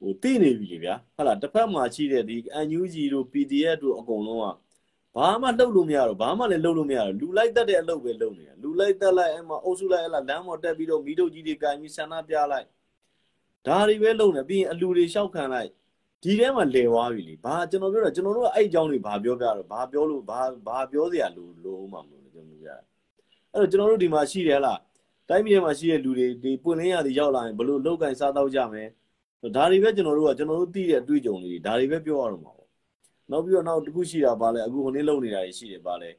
[0.00, 4.46] ဟိုသိနေပြီလေဗျာဟုတ်လားတစ်ဖက်မှာရှိတဲ့ဒီ NUG တို့ PDF တို့အကုန်လုံးက
[5.16, 12.66] ဘာမှလှုပ်လို့မရတော့ဘာမှလည်းလှုပ်လို့မရတော့လူလိုက်တက်တဲ့အလုပ်ပဲလုပ်နေတာလူလိုက်တက်လိုက်အဲ့မှာအုပ်စုလိုက်အဲ့လားလမ်းပေါ်တက်ပြီးတော့မီးတုပ်ကြီးတွေကင်ပြီးဆန္ဒပြလိုက်
[13.66, 15.70] ဒါတွေပဲလုပ်နေပြီးရင်အလူတွေရှောက်ခံလိုက်
[16.22, 22.80] ဒီထဲမှာလဲသွားပြီလေဘာကျွန်တော်ပြောတာကျွန်တော်တို့ကအဲ့အကြောင်းတွေဘာပြောပြတော့ဘာပြောလို့ဘာဘာပြောစရာလိုလိုမှမလို့ကျွန်တော်ပြောရ
[23.52, 24.80] အဲ့တော့ကျွန်တော်တို့ဒီမှာရှိတယ်ဟလား
[25.28, 28.88] တိုင်းပြည်ထဲမှာရှိတဲ့လူတွေဒီပွင့်လင်းရသည်ရောက်လာရင်ဘလို့လောက်ကင်စားတော့ကြမယ်
[29.56, 32.63] ဒါတွေပဲကျွန်တော်တို့ကကျွန်တော်တို့သိတဲ့အတွေ့အကြုံတွေဒါတွေပဲပြောရတော့မှာပေါ့
[33.30, 36.10] နောက်ပြီးတော့နောက်တစ်ခုရှိတာပါလဲအခုဟိုနေ့လုံနေတာတွေရှိတယ်ပါလဲ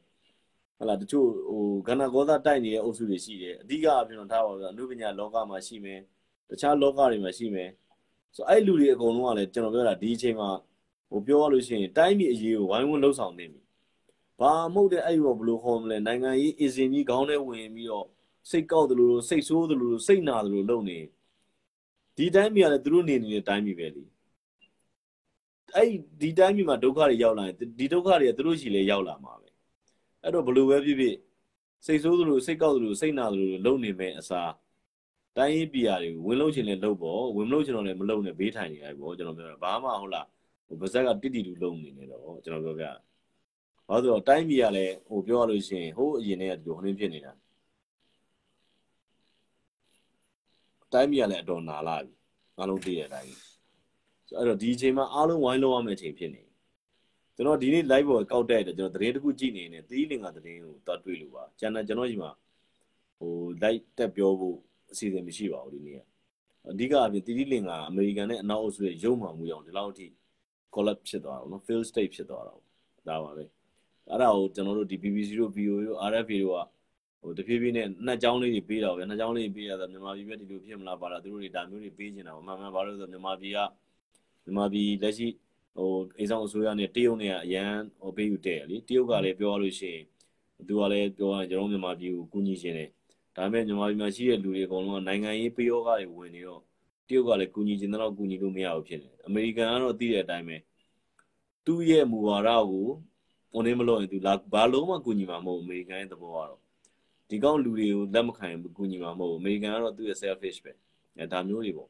[0.80, 6.00] ဟလာတချို့ဟိုကဏ္ဍကောသားတိုက်နေတဲ့အုပ်စုတွေရှိတယ်အဓိကအပြင်တော့ထားပါတော့အနုပညာလောကမှာရှိမယ်
[6.50, 7.70] တခြားလောကတွေမှာရှိမယ်
[8.36, 10.50] ဆိုအဲ့လူတွေအကုန်လုံးကလည်းကျွန်တော်ပြောတာဒီအချိန်မှာ
[11.10, 13.62] ဟိုပြောရလို့ရှိရင်တိုင်းပြည်အရေးကိုဝိုင်းဝန်းလှုပ်ဆောင်နေပြီ
[14.40, 18.08] ဘာမဟုတ်တဲ့အဲ့ရောဘလို့ခေါ်မလဲနိုင်ငံရေးအစင်ကြီးခေါင်းထဲဝင်ပြီးတော့
[18.50, 21.00] စိတ်ကောက်တယ်လို့စိတ်ဆိုးတယ်လို့စိတ်နာတယ်လို့လုပ်နေ
[22.18, 24.04] ဒီတိုင်းပြည်ကလည်းသူတို့နေနေတဲ့တိုင်းပြည်ပဲလी
[25.76, 25.90] အဲ့
[26.22, 29.50] ဒီတိုင်းပြည်မှာဒုက္ခတွေရောက်လာရင်ဒီဒုက္ခတွေကသူတို့ရှိလေရောက်လာမှာပဲ
[30.24, 31.16] အဲ့တော့ဘလို့ပဲဖြစ်ဖြစ်
[31.86, 34.52] စိတ်ဆိုးတယ်လို့စိတ်ကောက်တယ်လို့စိတ်နာတယ်လို့လုပ်နေမယ်အစား
[35.38, 40.28] တိုင်းရေးပြည်ရာတွေကိုဝင်လို့ချင်လဲလုပ်ပေါ့ဝင်မလို့ချင်တော့လည်းမလုပ်နဲ့ဘေးထိုင်နေလိုက်ပေါ့ကျွန်တော်ပြောတာဘာမှဟုတ်လား
[40.68, 42.86] ဟိုဗဇက်ကတိတိတူလုပ်နေနေတော့ကျွန်တော်ပြောပြ
[43.88, 47.32] ဘာလို့ဆိုတော့တိုင်းပြည်ကလည်းဟိုပြောရလို့ရှိရင်ဟိုးအရင်တည်းကဒီလိုဟိုင်းဖြစ်နေတာ
[50.92, 52.14] တိုင်းပြည်ကလည်းအတော်နာလာပြီ
[52.58, 53.55] အားလုံးသိတဲ့အတိုင်းဆို
[54.38, 56.42] အဲ့တော့ဒီအချိန်မှာအားလုံးဝိုင်းလုံးရမယ့်အချိန်ဖြစ်နေ
[57.36, 62.32] ကျွန်တော်ဒီနေ့ live ပေါ်ကောက်တဲ့ကျွန်တော်သတင်းတစ်ခုကြည့်နေနေသီးလင်္ကာသတင်းကိုတွားတွေ့လို့ပါကျန်တဲ့ကျွန်တော်ဒီမှာ
[63.18, 63.32] ဟို
[63.64, 64.58] live တက်ပြောဖို့
[64.92, 66.00] အစီအစဉ်မရှိပါဘူးဒီနေ့က
[66.72, 70.08] အဓိကအပြင်တီတီလင်ကအမေရိကန်နဲ့အနောက်အုပ်စုရဲ့ရုံမှမှုအောင်ဒီလောက်အထိ
[70.76, 72.54] collapse ဖြစ်သွားတာနော် fail state ဖြစ်သွားတာ
[73.08, 73.44] ဒါပါပဲ
[74.10, 76.60] အဲ့ဒါကိုကျွန်တော်တို့ဒီ BBC တို့ VOA တို့ RFA တို့က
[77.22, 83.60] ဟိုတဖြည်းဖြည်းနဲ့နှစ်ကြောင်းလေးတွေပေးတာပဲနှစ်ကြောင်းလေးပေးရတာမြန်မာပြည်ပဲဒီလိုဖြစ်မလားပါလားသူတို့တွေဒါမျိုးတွေပေးနေတာပါမှန်မှန်ပါလို့ဆိုမြန်မာပြည်က
[84.46, 85.28] မြန်မာပြည်လက်ရှိ
[85.76, 87.72] ဟိုအိမ်ဆောင်အစိုးရနဲ့တရုတ်နဲ့ကအရန်
[88.02, 90.04] ဟိုပေးယူတဲ့လေတရုတ်ကလည်းပြောရလို့ရှိရင်
[90.68, 92.90] သူကလည်းပြောရင်ကျွန်တော်မြန်မာပြည်ကိုကူညီခြင်းတယ်
[93.36, 96.62] ဒါပေမဲ့မြန်မာပြည်မှာရှိတဲ့လူတွေအကုန်လုံးကနိုင်ငံရေးပယောဂတွေဝင်နေတော့
[97.08, 100.58] တရုတ်ကလည်းကူညီခြင်းတော့ကူညီလို့မရဘူးဖြစ်နေတယ်အမေရိကန်ကတော့သိတဲ့အတိုင်းပဲ
[101.66, 102.88] သူ့ရဲ့မူဝါဒကို
[103.52, 106.60] ဟိုနေမလို့ရင်သူလာဘာလုံးမှကူညီမှာမဟုတ်အမေရိကန်ရဲ့သဘောကတော့
[107.30, 110.72] ဒီကောင်လူတွေကိုလက်မခံဘူးကူညီမှာမဟုတ်အမေရိကန်ကတော့သူ့ရဲ့ selfish ပဲ
[111.18, 111.90] အဲဒါမျိုးတွေပေါ့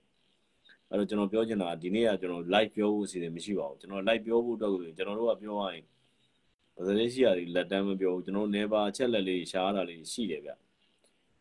[0.89, 5.83] အဲ့တော့ကျွန်တော်ပြောချင်တာဒီနေ့ကကျွန်တော် live ပြောဖို့အစီအစဉ်မရှိပါဘူးကျွန်တော် live ပြောဖို့အတွက်ကိုကျွန်တော်တို့ကပြောရရင်
[6.75, 10.51] ဗဇလေးရှိရာတွေလက်တန်းမပြောဘူးကျွန်တော် never အချက်လက်လေးရှားတာလေးရှိတယ်ဗျ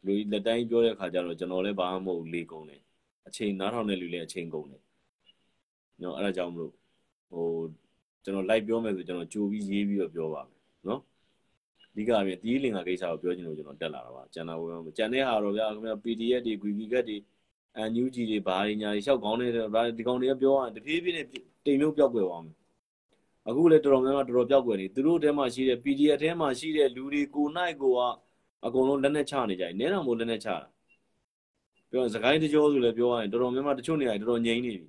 [0.04, 2.80] လူလက်တိုင်းပြောတဲ့ခါကျတော့ကျွန်တော်လည်းဘာမှမဟုတ်လေကုန်တယ်
[3.26, 4.82] အချိန်နားထောင်တဲ့လူလည်းအချိန်ကုန်တယ်
[6.02, 6.72] နော်အဲ့ဒါကြောင့်မလို့
[7.32, 7.46] ဟို
[8.24, 11.00] ကျွန်တော် live ပြောမယ်ဆိုကျွန်တော်ကြိုပြီးရေးပြီးတော့ပြောပါမယ်နော်
[11.92, 17.16] အဓိကအပြင်တီးလင်္ကာကိစ္စကိုပြောချင်လို့ကျွန်တော်တက်လာတာပါကျန်တာဝင်ကျန်တဲ့ဟာတော့ဗျာခင်ဗျာ PDF တွေ GV ကတ်တွေ
[17.76, 19.66] အန်ယူဂျီတွေဘာတွေညာတွေလျှောက်ကောင်းနေတယ်
[19.96, 21.26] ဒီကောင်တွေကပြောရရင်တဖြည်းဖြည်းနဲ့
[21.64, 22.56] တိမ်မြုပ်ပြောက်ွယ်သွားမယ်
[23.48, 28.00] အခုလည်းတော်တော်များများတော်တော်ပြောက်ွယ်နေသူတို့ထဲမှာရှိတဲ့ PDF ထဲမှာရှိတဲ့လူတွေကိုနိုင်ကိုက
[28.66, 30.56] အကုန်လုံးလက်နဲ့ချနေကြတယ်နဲတော်မို့လက်နဲ့ချတာ
[31.90, 34.88] ပြောရင်စကိုင်းတကြောဆိုလည်းပြောရရင်တော်တော်များများတချို့နေရာတော်တော်ငြိမ်နေပြီ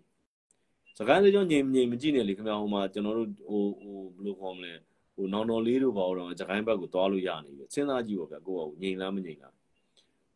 [0.99, 4.73] စကိုင်းတကြောငြိမ်ငြိမ်မကြည့်နဲ့လေခင်ဗျာဟိုမှာကျွန်တော်တို့ဟိုဟိုဘယ်လိုခေါ်မလဲ
[5.15, 9.53] ဟိုနောင်တော်လေးတို့ပါတော့စကိုင်းဘက်ကိုသွားလို့ရနေပြီစဉ်းစားကြည့်ပါဗျကိုကငြိမ်လားမငြိမ်လား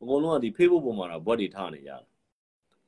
[0.02, 2.04] အကုန်လုံးကဒီ Facebook ပေါ်မှာတော့ဘွက်တွေထားနေကြတယ်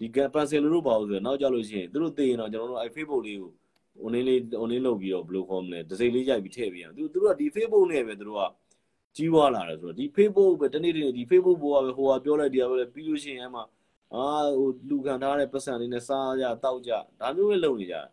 [0.02, 3.52] ဒီကပန်ဆယ်လိုတို့ပါလို့ဆိုတော့နောက်ကြလို့ရှိရင်သူတို့သိရင်တော့ကျွန်တော်တို့အဲ Facebook လေးကို
[4.02, 8.42] ဟိုနင်းလေးဟိုနင်းလုပ်ပြီးတော့ဘယ်လိုခေါ်မလဲဒစိလေးရိုက်ပြီးထည့်ပြီးအောင်သူသူတို့ကဒီ Facebook နဲ့ပဲသူတို့က
[9.16, 13.64] ကြီးွားလာတယ်ဆိုတော့ဒီ Facebook ပဲတနေ့တနေ့ဒီ Facebook ပေါ်ကပဲဟိုကပြောလိုက်တရားပဲပြီးလို့ရှိရင်အဲ့မှာ
[14.14, 14.26] အာ
[14.58, 18.08] ဟိုလူခံထားတဲ့ပတ်စံလေးနဲ့စားကြတောက်ကြဒါမျိုးပဲလုပ်နေကြတယ်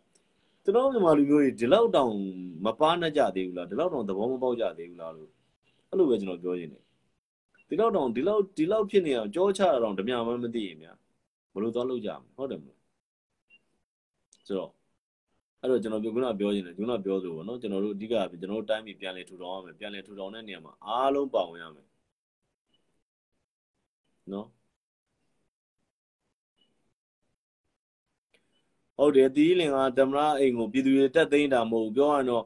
[0.63, 2.13] ကျွန်တော်မြန်မာလူမျိုးတွေဒီလောက်တောင်
[2.65, 5.29] မပါနိုင်ကြသေးဘူးလားဒီလောက်တောင်သဘောမပေါက်ကြသေးဘူးလားလို့
[5.89, 6.79] အဲ့လိုပဲကျွန်တော်ပြောရင်းနေ
[7.69, 11.08] ဒီလောက်တောင်ဒီလောက်ဒီလောက်ဖြစ်နေအောင်ကြောချတာတောင်ဓမြမှမသိရင်များဘ
[11.63, 12.79] လို့သွားလုပ်ကြမှာဟုတ်တယ်မလား
[14.47, 14.71] ဆိုတော့
[15.61, 21.87] အဲ့တော့ကျွန်တော်ပြောခုနပြောချင်တယ်ခုနပြောဆိုပေါ့နော်ကျွန်တော်တို့အဓိကကျွန်တော်တို့တိုင်းပြည်ပြန်လည်ထူထောင်ရမယ်ပြန်လည်ထူထောင်တဲ့နေရာမှာအားလုံးပါဝင်ရမယ်
[24.31, 24.47] နော်
[28.97, 32.43] ဟုတ်တယ်တီးလင်ကဓမ္မရအိမ်ကိုပြည်သူတွေတက်သိမ်းတာမဟုတ်ပြောရတော့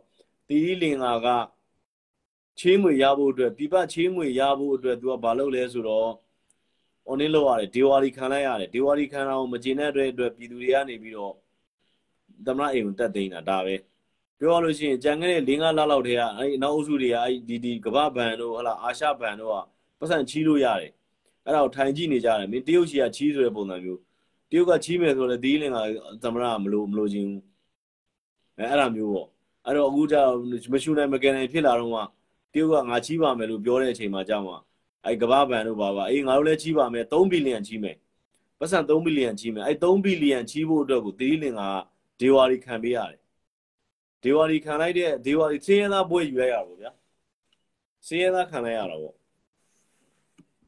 [0.48, 1.28] တီးလင်ကက
[2.60, 6.12] ချေးငွေရဖို့အတွက်ပြပချေးငွေရဖို့အတွက်သူကဘာလုပ်လဲဆိုတော့
[7.10, 11.34] online လောက်ရတယ်ဒေဝါလီခံလိုက်ရတယ်ဒေဝါလီခံတာကိုမကျင်တဲ့အတွက်အတွက်ပြည်သူတွေကနေပြီးတော့
[12.46, 13.76] သမရအိမ်ကိုတက်သိမ်းတာဒါပဲ
[14.40, 19.58] ပြောရလို့ရှိရင်ကြံခဲ့တဲ့၄၅လလောက်တည်းကအဲ့အနောက်အုပ်စုတွေကအဲ့ဒီဒီကမ္ဘာဘဏ်တို့ဟလာအာရှဘဏ်တို့က
[20.00, 20.92] ပတ်စံချီးလို့ရတယ်
[21.46, 24.00] အဲ့ဒါကိုထိုင်ကြည့်နေကြတယ်မင်းတရုတ်ချီကချီးဆိုတဲ့ပုံစံမျိုး
[24.50, 25.78] တရုတ်ကချီးမယ်ဆိုတော့ဒီလင်က
[26.24, 27.30] သမရမလို့မလို့ချင်း
[28.58, 29.28] အဲအဲ့ဒါမျိုးပေါ့
[29.66, 30.16] အဲ့တော့အခုကျ
[30.74, 32.02] မရှူနိုင်မကန်နိုင်ဖြစ်လာတော့မှ
[32.54, 34.58] တရုတ်ကငါချီးပါမယ်လို့ပြောတဲ့အချိန်မှာကြောက်မှာ
[35.06, 37.98] အဲ့ကမ္ဘာဘဏ်တို့ပါပါအေးငါတို့လည်းချီးပါမယ်3ဘီလီယံချီးမယ်
[38.60, 41.62] ပတ်စံ3ဘီလီယံချီးမယ်အဲ့3ဘီလီယံချီးဖို့အတွက်ကိုဒီလင်က
[42.20, 43.20] ဒေဝါရီခံပေးရတယ်
[44.24, 46.92] ဒေဝါရီခံလိုက်တဲ့ဒေဝါရီစင်းရဲသားပွဲယူလိုက်ရပါဗျာ
[48.08, 49.16] စင်းရဲသားခံလိုက်ရတာပေါ့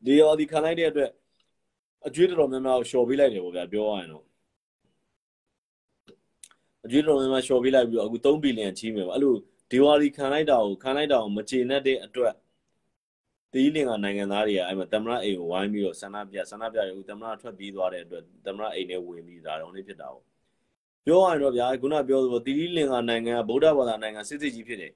[0.06, 1.12] ဒေဝါရီခံလိုက်တဲ့အတွက်
[2.08, 4.26] အကျွေးတော်များများကိုရှော်ပေးလိုက်တယ်ပေါ့ဗျာပြောရရင်တော့
[6.86, 9.34] အကျွေးတော်များများရှော်ပေးလိုက်ပြီးတော့အခု3ဘီလီယံချီးမယ်ပေါ့အဲ့လို
[9.72, 12.34] ဒေဝါရီခံလိုက်တာကိုခံလိုက်တာကိုမကျေနပ်တဲ့အတွက်
[13.54, 20.26] တီးလင်ကနိုင်ငံသားတွေကအဲ့မှာတမရအိမ်ကိုဝိုင်းပြီးတော့ဆန္ဒပြဆန္ဒပြတယ်ဦးတမရထွက်ပြေးသွားတဲ့အတွက်တမရအိမ်နဲ့ဝင်ပြီးဒါတော့နေဖြစ်တာပေါ့
[21.06, 24.94] ပြောရရင်တော့ဗျာခုနပြောသလိုတီတီလင်္ကာနိုင်ငံကဗုဒ္ဓဘာသာနိုင်ငံစစ်စစ်ကြီးဖြစ်တယ်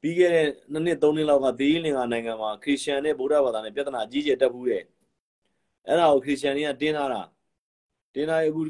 [0.00, 4.82] ပြီးခဲ့တဲ့နှစ်နှစ်သုံးနှစ်လောက်ကတီတီလင်္ကာနိုင်ငံမှာခရစ်ယာန်နဲ့ဗုဒ္ဓဘာသာနဲ့ပြဿနာအကြီးကျယ်တက်ဘူးတဲ့
[5.86, 7.22] အဲ့ဒါကိုခရစ်ယာန်တွေကတင်းထားတာ
[8.14, 8.60] တင်းထားအခု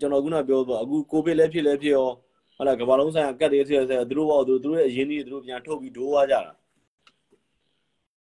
[0.00, 2.08] ကျွန်တော်ခုနပြောတော့အခုကိုဗစ်လည်းဖြစ်လည်းဖြစ်ရော
[2.58, 6.52] ဟလာကမ္ဘာလုံးဆိုင်ရာကတ်တွေဆရာဆရာသူတို့ဘောသူတို့ရဲ့အရင်းကြီးသူတို့ပြန်ထုတ်ပြီးဒိုးသွားကြတာ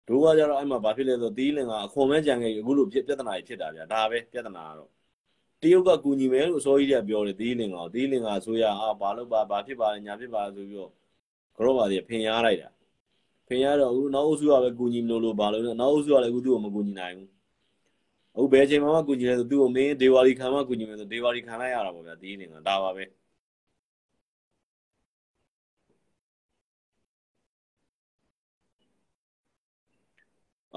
[0.07, 4.89] ဒိုးသွားကြတော့အဲ့မှာဘာဖြစ်လဲဆိုတော့တီးလင်ကအခွန်မဲကြံခဲ့အခုလိုပြဿနာကြီးဖြစ်တာဗျာဒါပဲပြဿနာကတော့
[5.61, 10.91] တရုတ်ကကူညီမယ်လို့အစောကြီးကပြောတယ်ဒီလင်ကောင်ဒီလင်ကဆိုရအာဘာလို့ပါဘာဖြစ်ပါလဲညာဖြစ်ပါလဲဆိုပြီးတော့
[11.55, 12.69] ကြောပါသေးဖင်ရလိုက်တာ
[13.47, 17.29] ဖင်ရတော့အခုနောက်အုပ်စုကပဲကူညီမလို့လို့ဘာလို့လဲနောက်အုပ်စုကလည်းအခုသူ့ကိုမကူညီနိုင်ဘူး
[18.35, 23.03] အခုဘယ်ချိန်မှမကူညီလဲဆိုသူ့ကိုမင်းဒေဝါလီခံမှကူညီမယ်ဆိုဒေဝါလီခံလိုက်ရတာပေါ့ဗျာဒီလင်ကဒါပါပဲ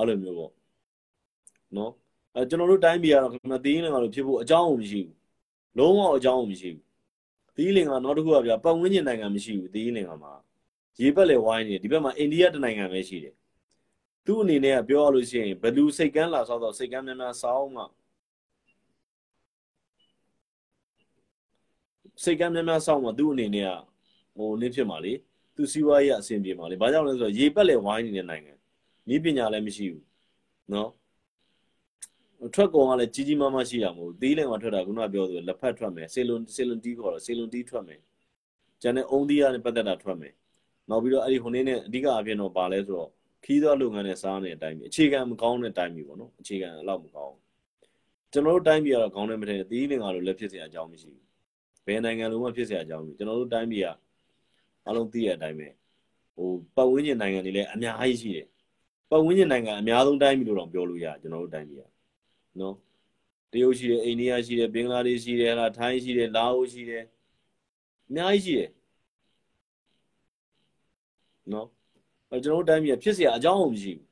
[0.01, 0.53] အဲ့လိုမျိုးပေါ့
[1.77, 1.93] နော်
[2.37, 5.17] အဲကျွန်တော်တို့တိုင်းပြည်ကတော့ခင်ဗျာသီးလင်္ကာလိုဖြစ်ဖို့အကြောင်းမရှိဘူး
[5.79, 6.85] လုံးဝအကြောင်းမရှိဘူး
[7.57, 10.33] သီးလင်္ကာနောက်တစ်ခုကဗျာပတ်ဝန်းကျင်နိုင်ငံမရှိဘူးသီးလင်္ကာမှာ
[11.01, 13.35] ရေပက်လေဝိုင်းနေဒီဘက်မှာအိန္ဒိယတနိုင်ငံပဲရှိတယ်
[14.27, 17.83] သူ့အနေနဲ့ကပြောရလို့ရှိရင်ဘလူစိတ်ကန်းလာဆောက်တော့စိတ်ကန်းများများဆောင်းမှ
[22.23, 23.73] စိတ်ကန်းများများဆောင်းမှသူ့အနေနဲ့က
[24.37, 25.13] ဟိုနည်းဖြစ်မှာလေ
[25.57, 28.53] သူစီးပွားရေးအဆင်ပြေမှာလေဘာကြောင့်လဲဆိုတော့ရေပက်လေဝိုင်းနေတဲ့နိုင်ငံ
[29.14, 30.04] ဤပညာလည်းမရှိဘူး
[30.72, 30.88] เนาะ
[32.54, 38.00] ထွက်ကုန်ကလည်းကြီးကြီးမားမားရှိရမို့သီးလင်ကထွက်တာခုနပြောသလိုလက်ဖက်ထွက်မယ်ဆေလွန်ဆေလွန်တီးခေါ်တော့ဆေလွန်တီးထွက်မယ်
[38.82, 40.34] ကျန်တဲ့အုံသီးရနဲ့ပတ်သက်တာထွက်မယ်
[40.90, 43.10] နောက်ပြီးတော့အဲ့ဒီဟိုနေ့နဲ့အဓိကအပြင်တော့ပါလဲဆိုတော့
[43.46, 47.36] ခီးသောလုပ်ငန်းနဲ့စားနေတဲ့အတိုင်းအခြေခံမကောင်းတဲ့အတိုင်းပြီပေါ့နော်အခြေခံအလောက်မကောင်း
[48.32, 51.26] ကျွန်တော်တို့တိုင်းပြည်ကတော့ကောင်းတယ်မထင်သီးလင်ကတော့လည်းဖြစ်เสียအကြောင်းမရှိဘူး
[51.86, 53.88] ဘယ်နိုင်ငံလုံးမှဖြစ်เสียအကြောင်းမရှိကျွန်တော်တို့တိုင်းပြည်က
[54.88, 55.68] အလုံးသိရတဲ့အတိုင်းပဲ
[56.36, 58.48] ဟိုပတ်ဝန်းကျင်နိုင်ငံတွေလည်းအများကြီးရှိတယ်
[59.10, 61.84] ပတ်ဝန်းကျင်နိုင်ငံအများဆုံးတိုင်းပြည်လို့တော့ပြောလို့ရကျွန်တော်တို့တိုင်းပြည်က
[62.60, 62.76] နော်
[63.52, 67.04] တရုတ်ရှိတယ်အိန္ဒိယရှိတယ်ဘင်္ဂလားဒေ့ရှ်ရှိတယ်ဟာထိုင်းရှိတယ်လာအိုရှိတယ်
[68.08, 68.70] အများကြီးရှိတယ်
[71.52, 71.68] နော်
[72.32, 74.08] အဲကျွန်တော်တို့တိုင်းပြည်ဖြစ်เสียအကြောင်းမရှိဘူး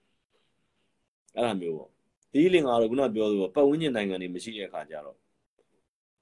[1.36, 1.90] အဲ့လိုမျိုးပေါ့
[2.34, 5.18] ဒီလင်ကတော့ခုနပြောသလိုပတ်ဝန်းကျင်နိုင်ငံတွေမရှိတဲ့အခါကျတော့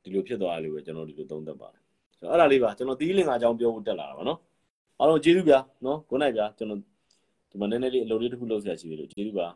[0.03, 1.81] ဒီလိုဖြစ်သွားတယ်လို့ပဲကျွန်တော်ဒီလိုသုံးသပ်ပါတယ်
[2.17, 4.39] ဆိုတော့အဲ့ဒါလေးပါကျွန်တော်ဒီလင်ကအကြောင်းပြောဖို့တက်လာတာပါနော်
[4.99, 6.79] အားလုံးကျေးဇူးဗျာနော် good night ဗျာကျွန်တော်
[7.56, 9.48] ဒီမှာနည်းနည်းလေးအလုပ်လေးတစ်ခုလုပ်ဆရာရှိသေးလို့ကျေးဇူးပါ